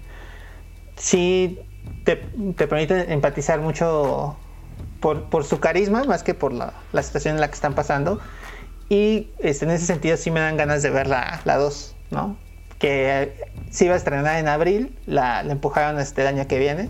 [0.96, 1.60] sí
[2.04, 4.38] te, permite empatizar mucho
[5.00, 8.20] por, su carisma, más que por la, situación en la que están pasando.
[8.90, 12.38] Y este, en ese sentido sí me dan ganas de ver la 2, ¿no?
[12.80, 16.90] Que se iba a estrenar en abril, la, empujaron este el año que viene.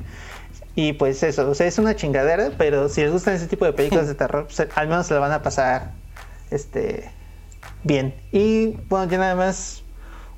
[0.76, 3.74] Y pues eso, o sea, es una chingadera, pero si les gustan ese tipo de
[3.74, 5.92] películas de terror, pues, al menos se la van a pasar
[6.52, 7.12] este,
[7.84, 8.14] bien.
[8.32, 9.84] Y bueno, ya nada más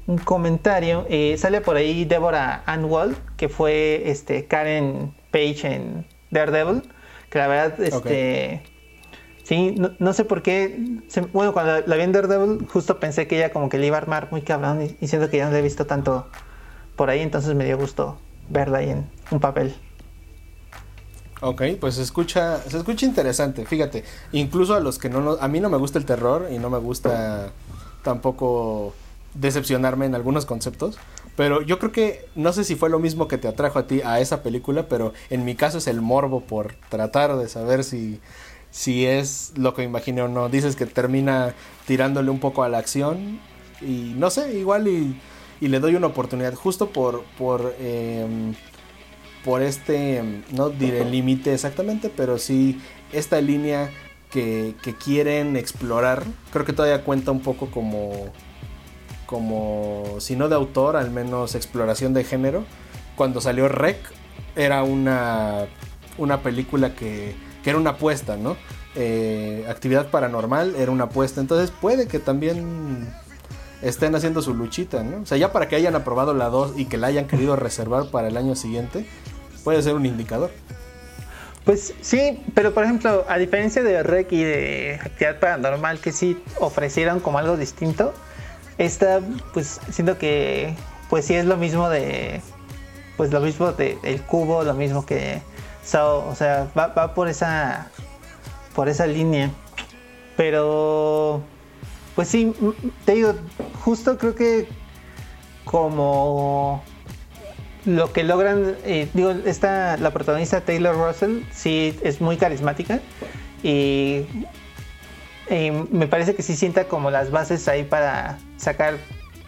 [0.07, 1.05] un comentario.
[1.09, 6.83] Eh, sale por ahí Deborah Anwall, que fue este, Karen Page en Daredevil.
[7.29, 8.63] Que la verdad, este.
[9.43, 10.77] Sí, no, sé por qué.
[11.33, 14.01] bueno, cuando la vi en Daredevil, justo pensé que ella como que le iba a
[14.01, 14.95] armar muy cabrón.
[14.99, 16.27] Y, siento que ya no la he visto tanto
[16.95, 18.17] por ahí, entonces me dio gusto
[18.49, 19.73] verla ahí en un papel.
[21.41, 25.59] Ok, pues se escucha, se escucha interesante, fíjate, incluso a los que no, a mí
[25.59, 27.51] no me gusta el terror y no me gusta
[28.03, 28.93] tampoco
[29.33, 30.97] decepcionarme en algunos conceptos.
[31.35, 34.01] Pero yo creo que no sé si fue lo mismo que te atrajo a ti
[34.03, 38.19] a esa película, pero en mi caso es el morbo por tratar de saber si,
[38.69, 40.49] si es lo que imaginé o no.
[40.49, 41.55] Dices que termina
[41.87, 43.39] tirándole un poco a la acción
[43.81, 45.17] y no sé, igual y,
[45.61, 48.53] le doy una oportunidad justo por, por, em,
[49.43, 52.79] por este, no diré límite exactamente, pero sí
[53.11, 53.89] esta línea
[54.29, 56.23] que, que quieren explorar.
[56.51, 58.31] Creo que todavía cuenta un poco como
[59.31, 62.65] como, si no de autor, al menos exploración de género.
[63.15, 63.97] Cuando salió Rec,
[64.57, 65.67] era una,
[66.17, 67.33] una película que,
[67.63, 68.57] que era una apuesta, ¿no?
[68.95, 73.07] Eh, actividad paranormal era una apuesta, entonces puede que también
[73.81, 75.21] estén haciendo su luchita, ¿no?
[75.21, 78.11] O sea, ya para que hayan aprobado la 2 y que la hayan querido reservar
[78.11, 79.07] para el año siguiente,
[79.63, 80.51] puede ser un indicador.
[81.65, 86.41] Pues sí, pero por ejemplo, a diferencia de Rec y de Actividad Paranormal, que sí
[86.59, 88.13] ofrecieron como algo distinto,
[88.77, 89.21] esta,
[89.53, 90.75] pues siento que,
[91.09, 92.41] pues sí es lo mismo de,
[93.15, 95.41] pues lo mismo de, del cubo, lo mismo que
[95.93, 97.89] o sea, va, va por esa
[98.75, 99.51] por esa línea.
[100.37, 101.41] Pero
[102.15, 102.53] pues sí,
[103.05, 103.33] te digo,
[103.83, 104.67] justo creo que
[105.65, 106.83] como
[107.85, 112.99] lo que logran, eh, digo, esta, la protagonista Taylor Russell sí es muy carismática
[113.63, 114.25] y,
[115.91, 118.97] me parece que sí sienta como las bases ahí para sacar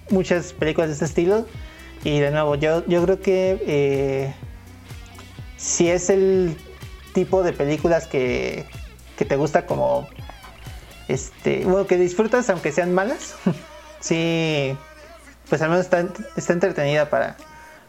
[0.10, 1.48] muchas películas de este estilo.
[2.04, 4.34] Y de nuevo, yo, yo creo que eh,
[5.56, 6.58] si es el
[7.14, 8.66] tipo de películas que,
[9.18, 10.10] que te gusta como
[11.08, 13.36] este bueno que disfrutas aunque sean malas
[14.00, 14.76] sí
[15.50, 16.06] pues al menos está,
[16.36, 17.38] está entretenida para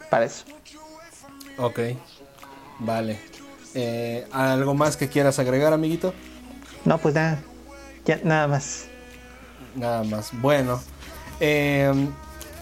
[0.09, 0.45] para eso.
[1.57, 1.79] Ok,
[2.79, 3.19] vale.
[3.73, 6.13] Eh, ¿Algo más que quieras agregar, amiguito?
[6.85, 7.39] No, pues nada,
[8.05, 8.85] ya, nada más.
[9.75, 10.29] Nada más.
[10.39, 10.81] Bueno,
[11.39, 11.91] eh,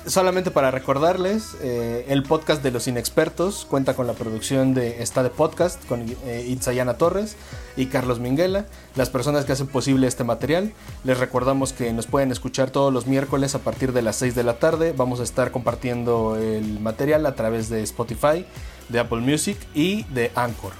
[0.05, 5.23] solamente para recordarles, eh, el podcast de los inexpertos cuenta con la producción de Esta
[5.23, 7.35] de Podcast con eh, Itzayana Torres
[7.77, 10.73] y Carlos Minguela, las personas que hacen posible este material.
[11.03, 14.43] Les recordamos que nos pueden escuchar todos los miércoles a partir de las 6 de
[14.43, 14.93] la tarde.
[14.95, 18.45] Vamos a estar compartiendo el material a través de Spotify,
[18.89, 20.73] de Apple Music y de Anchor.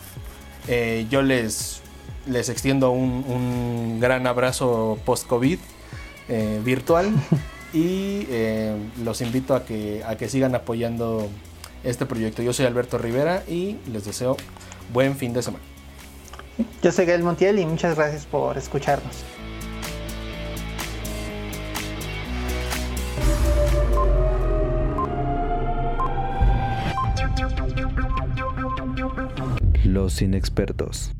[0.67, 1.82] Eh, yo les,
[2.26, 5.59] les extiendo un, un gran abrazo post-COVID
[6.63, 7.11] virtual.
[7.74, 11.28] y eh, los invito a que, a que sigan apoyando
[11.84, 12.41] este proyecto.
[12.43, 14.38] Yo soy Alberto Rivera y les deseo
[14.93, 15.63] buen fin de semana.
[16.84, 19.24] Yo soy Gael Montiel y muchas gracias por escucharnos.
[29.84, 31.11] Los inexpertos.